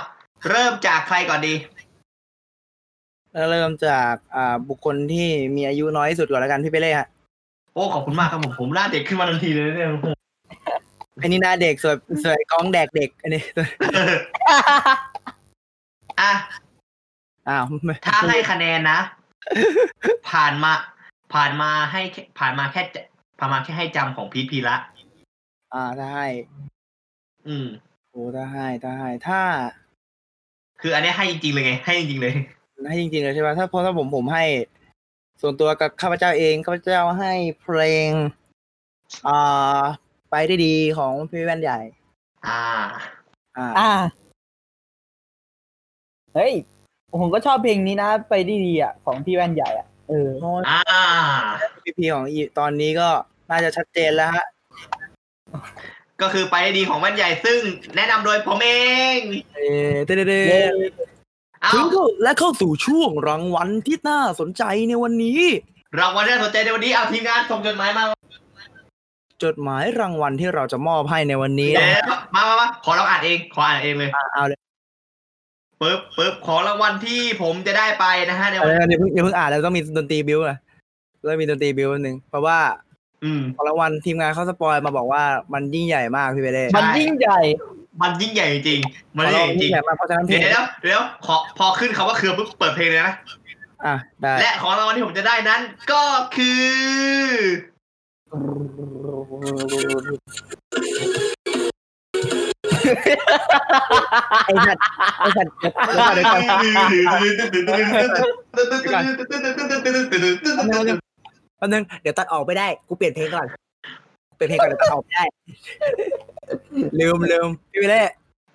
[0.51, 1.55] เริ่มจากใครก่อนดี
[3.33, 7.09] แล้วเริ่มจากอ่าบุคคลที่มีอายุน้อยที่สุดก่อนแล้วกันพี่เปเล่ฮะ
[7.75, 10.07] โอ้ขอบคุณมากครับผมผมหน้าเด็กขึ้นมาทันทีเลยเนี่ยโอ้โห
[11.21, 13.43] ไอ้นี่หน้าเด็กส่วนส่วนไอ้ก้องแดกเด็ก อันนี้
[16.21, 16.33] อะ
[17.49, 18.99] อ้าวไม่ถ้าให้คะแนนนะ
[20.31, 20.73] ผ่านมา
[21.33, 23.01] ผ่านมาให้แค่ผ่านมาแค่จะ
[23.39, 24.77] ผ่านมาแค่ให้จำของพีทพีละ
[25.75, 26.27] อ่าถ้าให้
[27.49, 27.67] อืม
[28.11, 29.43] โอ้ถ้าให้ถ้าให้ถ้า
[30.81, 32.35] คืออันนี้ให้จริงๆเลยไง ให้จริงๆเลย
[32.89, 34.45] ให้จริงๆเลยใช่ไหมถ้าเพราะถ้าผมผมให้
[35.41, 38.11] ส่วนตัวกับข้าพเจ้าเองข้าพเจ้าให้เพลง
[39.27, 39.81] อ่า
[40.31, 41.79] ไปได้ดีของพี่แว่นใหญ่
[42.47, 42.63] อ่า
[43.57, 43.91] อ่าอ่า
[46.35, 46.53] เฮ้ย
[47.21, 50.29] ผมก็ชอบเพลงนี้นะ ไปได้ดีอะของพี่แว่นใหญ่อะเออ
[50.69, 50.83] อ่า
[51.83, 53.09] พีพีของอีตอนนี้ก็
[53.51, 54.47] น่าจะชัดเจนแล้วฮะ
[56.23, 57.61] ก็คือไปได้ดีของวันใหญ่ซึ่ง
[57.97, 58.71] แนะนำโดยผมเอ
[59.17, 59.19] ง
[59.57, 59.61] เอ
[59.91, 60.63] อเด้เด้เด้เย้
[61.63, 65.41] เอาถึงเข้าและเข้าสู่ช่วงรางวัลที่น่าสนใจในวันนี้
[65.99, 68.05] รางวัลที่น่าสนใจในวันนี้เอาทีมงานส่งจดหมายมา
[69.45, 72.05] จดหมายรางวัลที่เราจะมอบให้ในวันนี้เดี๋ยวนะ
[72.35, 74.59] มามามาขอเราอ่านเองขออ่านเองเลยอะเอาเลย
[75.81, 80.57] ปึ๊บปึ๊บขอรางวัลที่ผมจะได้ไปนะฮะในเอาวันเลยเดี๋ยวเพิ่งเดี๋ยวเพิ่งอ่านแล้วต้องมีดนตรีบิวอะ
[81.25, 82.59] แล้วมีดนตรีบิวหนึ่งเพราะว่า
[83.25, 87.41] อืมของรางวัลทีมงานเขาสปอยมาบอกว่ามันยิ่งใหญ่มากพี่เบเล่มันยิ่งใหญ่
[88.03, 93.13] มันยิ่งใหญ่จริงๆมันของยิ่งเราใหญ่จริยิ่งงใหญ่มากเพราะฉะนั้นเพลเดี๋งยวเดี๋ยวเดี๋ยวขอพอขึ้นคำว่าเครือปุ๊บเปิดเพลงเลยนะ
[93.87, 95.61] อะได้และของรางวัลที่ผมจะได้นั้น
[95.93, 96.05] ก็
[96.37, 96.63] คือ
[104.47, 104.83] ไอ้สัตว์
[105.19, 107.17] ไอ้สัตว์เดี๋ยวก่อนเดี๋ยวก่อนเดี๋ยวก่อ
[110.97, 113.47] นแป๊บนึงเดี๋ยวตัดออกไม่ได้ กูเปลี่ยนเพลงก่อน
[114.37, 115.25] เปลี่ยนเพลงก่อนเดี๋ยวตัดออกไม่ได้
[117.01, 118.03] ลืมลืมพี่เบเล่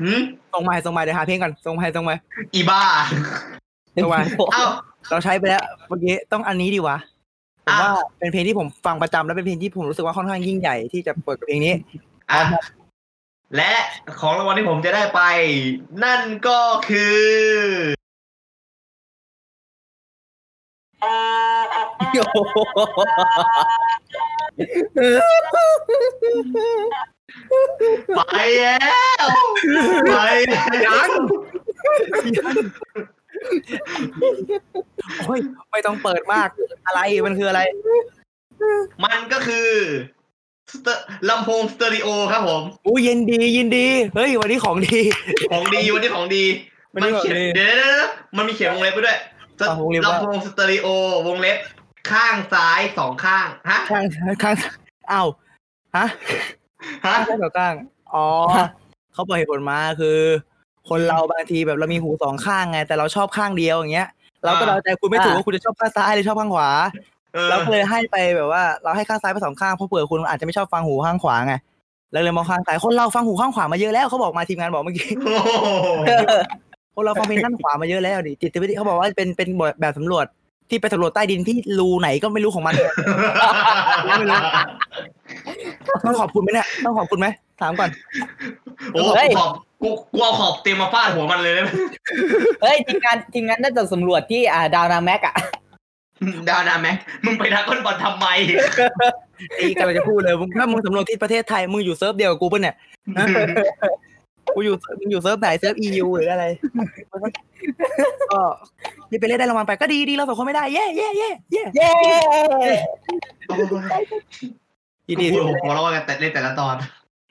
[0.01, 0.21] หืม
[0.53, 2.15] ส่งมาให้ส่งมาเดี๋ยวหาเพลงก่อนส่งมาให้ส่งมา
[2.53, 2.81] อีบ้า
[4.03, 4.21] ส่งมา
[4.53, 4.65] เอ้า
[5.09, 6.97] เราใช้ไปแล้วเมื่อกี้ต้องอันนี้ดีวะ
[7.65, 11.73] ผมอะว่าเป็นเพลงที่ผมฟังประจำและเป็นเพลงที่ผมรู้สึกว่าค่อนข้างยิ่งใหญ่ที่จะเปิดกับเพลงนี้
[12.31, 12.41] อะ
[13.55, 13.73] และ
[14.19, 15.21] ของรางวัลที่ผมจะได้ไป
[16.03, 17.21] นั่นก็คือ
[28.15, 28.21] ไป
[28.59, 28.75] แล้
[29.25, 29.27] ว
[30.65, 31.09] ไปยัง
[35.27, 35.39] โอ้ย
[35.71, 36.49] ไม่ต้องเปิดมาก
[36.87, 37.61] อะไรมันคืออะไร
[39.03, 39.69] มันก็คือ
[40.71, 44.99] สเตอร์ลำโพงสเตอริโอครับผมอู้ยินดียินดี เฮ้ย วันนี้ของดี
[45.51, 46.43] ของดีวันนี้ของดี
[46.93, 49.17] วัมันนนี้ของเขียนดีเดี๋ยวเดี๋ยวเดี๋ยวมันมีเขียนวงเล็บไปด้วย
[49.61, 50.87] อะวงเล็บว่าลำโพงสเตอริโอ
[51.27, 51.57] วงเล็บ
[52.11, 54.05] ข้างซ้ายสองข้างฮะข้าง
[54.43, 54.55] ข้าง
[55.11, 55.27] อ้าว
[55.95, 56.05] ฮะ
[57.05, 57.73] ฮะข้างกับข้าง
[58.13, 58.27] อ๋อ
[59.13, 60.17] เขาบอกเหตุผลมาคือ
[60.89, 64.07] คนเราบางทีแบบเรามีหูสองข้างไง แต่เราชอบข้างเดียวอย่างเงี้ย
[64.45, 66.69] เราก็อ่าเราใจคุณไม่ถูกอ่าว่าคุณจะชอบข้างซ้ายหรือชอบข้างขวา
[67.33, 71.55] เออเราก็เลยให้ไปแบบว่า เราให้ข้างซ้ายไปสองข้างเพราะเผื่อคุณอาจจะไม่ชอบฟังหูข้างขวาไง
[72.11, 75.41] แล้วเลยมองข้างซ้ายคนเราฟังหูข้างขวามาเยอะแล้วเขาบอกมาทีมงานบอกเมื่อกี้โอ้
[75.81, 75.87] โห
[76.95, 79.49] คนเราฟังเพลงด้านขวามาเยอะแล้วดิจิตวิทยาเขาบอกว่าเป็นเป็น
[79.81, 80.25] แบบสำรวจ
[80.69, 82.75] ที่ไปสำรวจใต้ดินที่รูไหนก็ไม่รู้ของมัน
[86.05, 87.27] ต้องขอบคุณไหมเนี่ยต้องขอบคุณไหม
[87.61, 87.89] ถามก่อน
[88.93, 89.51] โอ้เฮ้ยขอบ
[89.81, 91.65] กูกูเอาขอบเต็มมาฟาดหัวมันเลยนะ
[92.61, 95.35] เฮ้ยทีมงานทีมงานน่าจะสำรวจที่อ่าดาวนาเม็กอะ
[96.49, 98.27] ดาวนาเม็กมึงไปดราก้อนบอลทำไม
[99.55, 102.75] ไอ้กำลังจะพูดเลยมึงถ้ามึงสำรวจที่ประเทศไทยมึงอยู่ serv เดียวกับกูปะเนี่ย
[104.55, 106.45] กูอยู่มึงอยู่ serv ไหน serv EU หรืออะไร
[108.31, 108.41] ก็
[109.09, 111.89] นี่ไปเล่นได้รางวัลไปก็ดีดีเราสองคนไม่ได้เย่เย่เย่เย่เย้
[115.09, 116.75] ยินดีกูที่หัวเราะกันแต่เล่นแต่ละตอน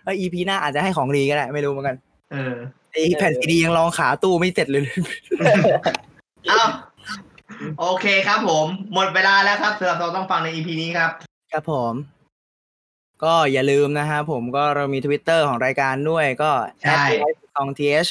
[0.04, 1.96] เออ EP หน้าอาจจะให้ของดีก็ได้ไม่รู้เหมือนกัน
[2.32, 2.54] เออ
[2.92, 4.82] ไอ้แผ่นซีดียังลองขาตู้ไม่เสร็จเลย
[6.48, 6.62] เอ้า
[7.80, 11.10] โอเคครับผม หมดเวลาแล้วครับสำหรับเราต้องฟังใน EP นี้ครับ
[11.52, 11.94] ครับผม
[13.24, 16.50] ก็อย่าลืมนะฮะผมก็เรามีทวิตเตอร์ของรายการด้วยก็
[16.82, 17.04] ใช่
[17.56, 18.10] ของ th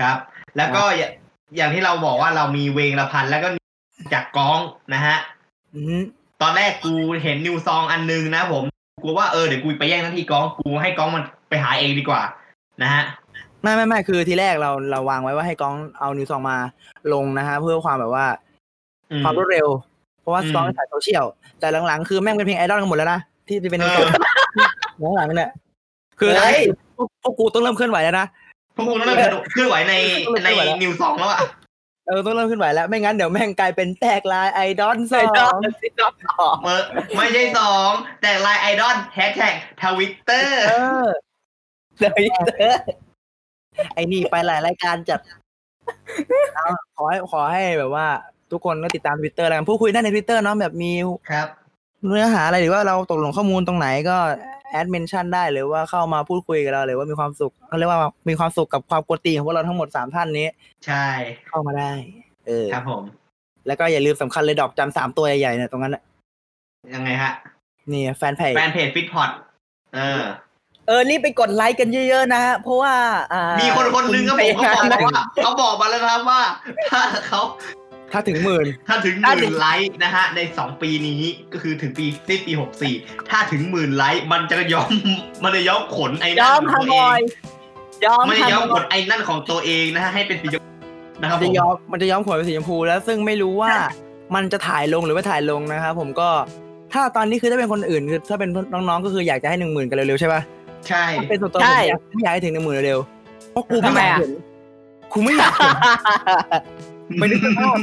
[0.00, 0.16] ครับ
[0.56, 1.08] แล้วก็อย่า
[1.56, 3.48] อย่างที่เราบอกว่าเรามีเวงละพันแล้วก็
[4.12, 4.58] จากกอง
[4.94, 5.16] นะฮะ
[5.74, 5.96] อือฮึ
[6.42, 8.64] ตอนแรกกูเห็นนิวซองอันนึงนะผม
[9.02, 12.22] กูว่าเออเดี๋ยวกูไปแย่งหน้าที่กองกูให้กองมันไปหาเองดีกว่า
[12.82, 13.02] นะฮะ
[13.62, 16.56] ไม่ไม่ไม่คือทีแรกเราเราวางไว้ว่าให้กล้องเอานิวซองมา
[17.12, 18.26] ลงนะฮะเพื่อความแบบว่า
[19.10, 19.68] อืมความรวดเร็ว
[20.20, 21.24] เพราะว่าอืมกล้องถ่ายโซเชียล
[21.60, 24.02] แต่หลังๆคือแม่งเป็นเพลงไอดอลกันหมดแล้วนะ ที่เป็นนิวซอ
[25.10, 25.50] งหลังๆเนี่ย
[26.18, 26.60] คือเฮ้ย
[26.96, 28.26] พวกพวกกูต้องเริ่มเคลื่อนไหวแล้วนะ
[28.76, 29.18] พวกกูต้องเริ่ม
[29.52, 31.40] เคลื่อนไหวในต้องเริ่มเคในลื่อนไหวแล้วนิวซองแล้วอะ
[32.06, 36.82] เออต้องเริ่มเคลื่อนไหวแล้วไม่งั้นเดี๋ยวแม่งกลายเป็นแตกลายไอดอลสใส่อดองใส่ดองต่อเออ
[37.16, 37.90] ไม่ใช่สอง
[38.22, 40.74] แต่ไลน์ไอดอลแฮชแท็กทวิตเตอร์เอ
[41.04, 41.06] อ
[42.00, 42.24] เลย
[42.60, 42.76] เออ
[43.94, 45.20] ไอ้นี่ไปหลายรายการจัด
[46.54, 46.66] เอา
[46.96, 48.06] ขอให้ขอให้แบบว่า
[48.50, 50.92] ทุกคนก็ติดตามทวิตเตอร์แล้วกันพูดคุยได้ในทวิตเตอร์เนาะแบบมี
[51.30, 51.48] ครับ
[52.06, 54.16] เนื้อหาอะไรหรือว่าเราตกลงข้อมูลตรงไหนก็
[54.70, 60.48] add mention ได้หรือว่าเข้ามาพูดคุยกับเราหรือว่ามีความสุขเขาเรียกว่ามีความสุขกับความกวนตีนของพวกเราทั้งหมดสามท่านนี้
[60.86, 61.06] ใช่
[61.48, 61.92] เข้ามาได้
[62.46, 63.02] เออครับผม
[63.66, 66.02] แล้วก็อย่าลืมสำคัญเลยดอกจันสามตัวใหญ่ๆเนี่ยตรงนั้นน่ะ
[66.94, 67.32] ยังไงฮะ
[67.92, 69.30] นี่แฟนเพจแฟนเพจฟิตพอด
[69.96, 70.22] เออ
[70.88, 72.94] เออรีบไปกดไลค์กันเยอะๆนะฮะเพราะว่า
[73.32, 76.40] อ่ามีมีคนคนหนึงก็ผมเขาบอกมาว่าเขาบอกมาแล้วนะครับว่า
[76.90, 77.40] ถ้าเขา
[78.12, 82.94] ถ้าถึงหมื่นถ้าถึงหมื่นไลค์นะฮะในสองปีนี้ก็คือถึงปีสิ้นปีหกสี่
[83.30, 84.92] ถ้าถึงหมื่นไลค์มันจะย้อม
[85.44, 87.20] มันจะย้อมขนไอ้ยนั่อนมของฮาตัวนเออยง
[88.04, 90.70] ยอมมันจะฮาย้อมนขอยนไอ้นั่นของตัวเองนะฮะให้เป็นสีชมพู
[91.20, 93.72] นะครับมันผจะมย้อมมันจะย้อมขนเป็นสีชมพูแล้วซึ่งไม่รู้ว่า
[94.34, 96.28] มันจะถ่ายลงหรือไม่ถ่ายลงนะครับผมก็
[96.92, 100.40] ถ้าตอนนี้คือถ้าเป็นคนอื่นคือถ้าเป็นน้องๆก็คืออยากจะให้หนึ่งหมื่นกันเร็วๆใช่ปะ
[100.88, 104.32] ใช่เป็นส่วนตัวผมอยากไม่อยากให้ถึงหนึ่งหมื่นเร็วๆเพราะกูไม่อยากเห็น
[105.12, 105.74] กูไม่อยากเห็น
[107.18, 107.76] ไม่นึกสภาพ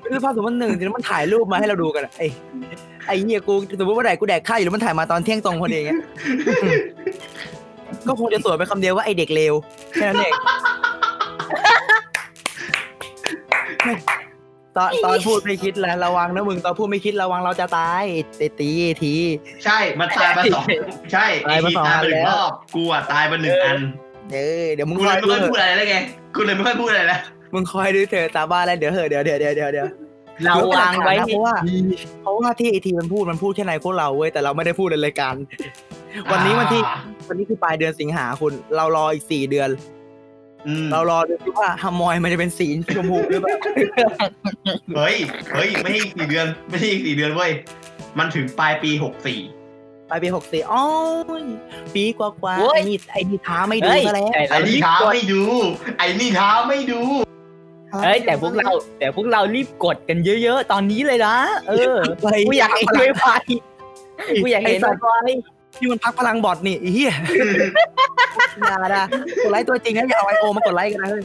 [0.00, 2.26] ไม่นึกสภาพสมมติหนึ่งทีนั้นมันถ่ายรูปมาให้เราดูกันอะไอ้
[3.06, 6.00] ไอ้เหี้ยกูสมมติว่าไหนกูแดกข้าวอยู่แล้วมันถ่ายมาตอนเที่ยงตรงพอดีเงี้ย
[6.62, 6.76] อืม
[8.06, 9.54] ก็คงจะสวยไปคำเดียวว่าไอ้เด็กเลว
[9.92, 10.32] แค่นั้นเอง
[14.76, 18.02] ตอนตอนพูดไม่คิดแล้วระวังนะมึงตอนพูดไม่คิดระวังเราจะตาย
[18.38, 19.14] ไอ้ตีไอ้ที
[19.64, 20.64] ใช่มันตายมาสอง
[21.12, 23.78] ใช่ตายมาไอ้สองตายอันมาหนึ่งแล้วรอบกูอะตายมาหนึ่งอัน
[24.32, 25.96] เออเดี๋ยวมึงกูคเลอยยดูไม่ค่อยเถพูดอะอะไรแล้วไง
[26.34, 27.20] กูเลยไม่ค่อยพูดอะไรแล้ว
[27.54, 29.88] มึงคอยดูเถอะตาบ้าอะไรเดี๋ยวเหอะเดี๋ยวเดี๋ยวเดี๋ยวเดี๋ยวเดี๋ยว
[30.44, 31.54] เราวางไว้เพราะว่า
[32.22, 35.34] เพราะว่าที่ไอทีมันพูดมันพูดแค่ในพวกเราเว้ยแต่เราไม่ได้พูดในรายการ
[36.32, 36.96] วันนี้วันที่อ่า
[37.28, 39.70] วันนี้คือปลายเดือนสิงหาคุณเรารออีกสี่เดือน
[40.66, 43.56] อืมเรารอดูซิว่าฮามอยมันจะเป็นสีชมพูหรือเปล่า
[44.96, 45.16] เฮ้ย
[45.54, 47.50] เฮ้ยไม่ใช่อีกสี่เดือน ไม่ใช่อีกสี่เดือนเว้ย
[48.18, 49.40] มันถึงปลายปีหกสี่
[50.10, 50.82] ปลายปีหกสี่อ๋อ
[51.94, 55.42] ปีกว่ากว่าโอ้ยไอ้นี่ไอ้นี่ท้าไม่ดูเฮ้ยซะแล้วแต่ไอ้เรานี่รีบเท้ากดไม่ดู
[55.98, 57.00] ไอ้นี่เท้าไม่ดู
[58.02, 58.68] เฮ้ยแต่พวกเรา
[58.98, 61.34] แต่พวกเรารีบกดกันเยอะ ๆ ตอนนี้เลยนะ
[61.68, 63.24] เออไปกูอยากเห็นไวไฟ
[64.42, 65.28] กูอยากเห็นไอ้สัตว์ไวไฟ
[65.76, 67.12] ที่มันพักพลังบอทนี่ไอ้เหี้ย
[68.66, 69.04] อย่านะ
[69.42, 71.24] กดไลค์ตัวจริงนะอย่าเอาไอโอมากดไลค์กันนะเฮ้ย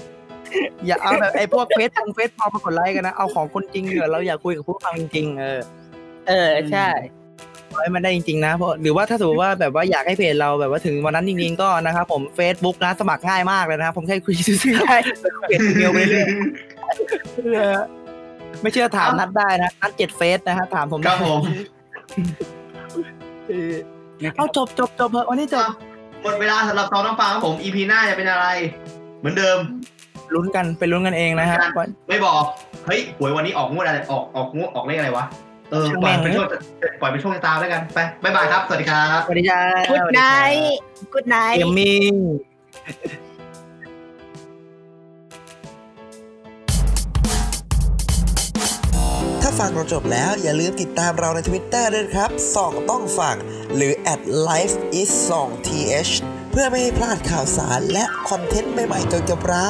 [0.85, 5.59] อย่าเอาแบบไอ้พวกเฟซทางเฟซพอมากดไลค์กันนะเอาของคนจริงเถอะเราอยากคุยกับผู้ฟังจริงๆเออ
[6.27, 6.87] เออใช่
[7.71, 14.95] ขอให้มันได้จริงๆนะเพราะหรือว่าถ้าสมมติว่าแบบว่าอยากให้เพจเราแบบว่าถึงวันนั้นจริงๆก็นะครับผม Facebook นะสมัครง่ายมากเลยนะครับผมแค่คุยซื่อๆได้
[15.47, 17.77] เปลี่ยนอีเมลไปเรื่อยๆเออ
[18.61, 21.41] ไม่เชื่อถามนัดได้นะนัดเจ็ดเฟสนะฮะถามผมครัได้บผม
[23.47, 23.73] เออ
[24.37, 25.67] เอาจบจบจบเถอะวันนี้จบ
[26.23, 28.45] หมดเวลาสำหรับตอนน้ำฟังครับผม EP หน้าจะเป็นอะไร
[29.19, 29.59] เหมือนเดิม
[30.33, 31.57] ลุ้นกันไปลุ้นกันเองนะฮะ
[32.09, 32.43] ไม่บอก
[32.85, 35.25] เฮ้ยหวยวันนี้ออกงวดอะไรออกออกงวดออกเลขอะไรวะ
[35.71, 36.47] เออช่างปล่อยแม่งเป็นช่วง
[37.01, 42.13] ปล่อยเป็นช่วงชะตาแล้วกันไปบ๊ายบายครับ สวัสดีครับสวัสดีจ้า good night good night gaming
[49.41, 53.35] ถ้าฟังเราจบแล้วอย่าลืมติดตามเราใน Twitter ด้วยนะครับส่องต้องฟัง
[53.75, 55.09] หรือ at life is
[55.41, 56.13] 2 th
[56.51, 59.69] เพื่อไม่ให้พลาดข่าวสารและคอนเทนต์ใหม่ๆเกี่ยวกับเรา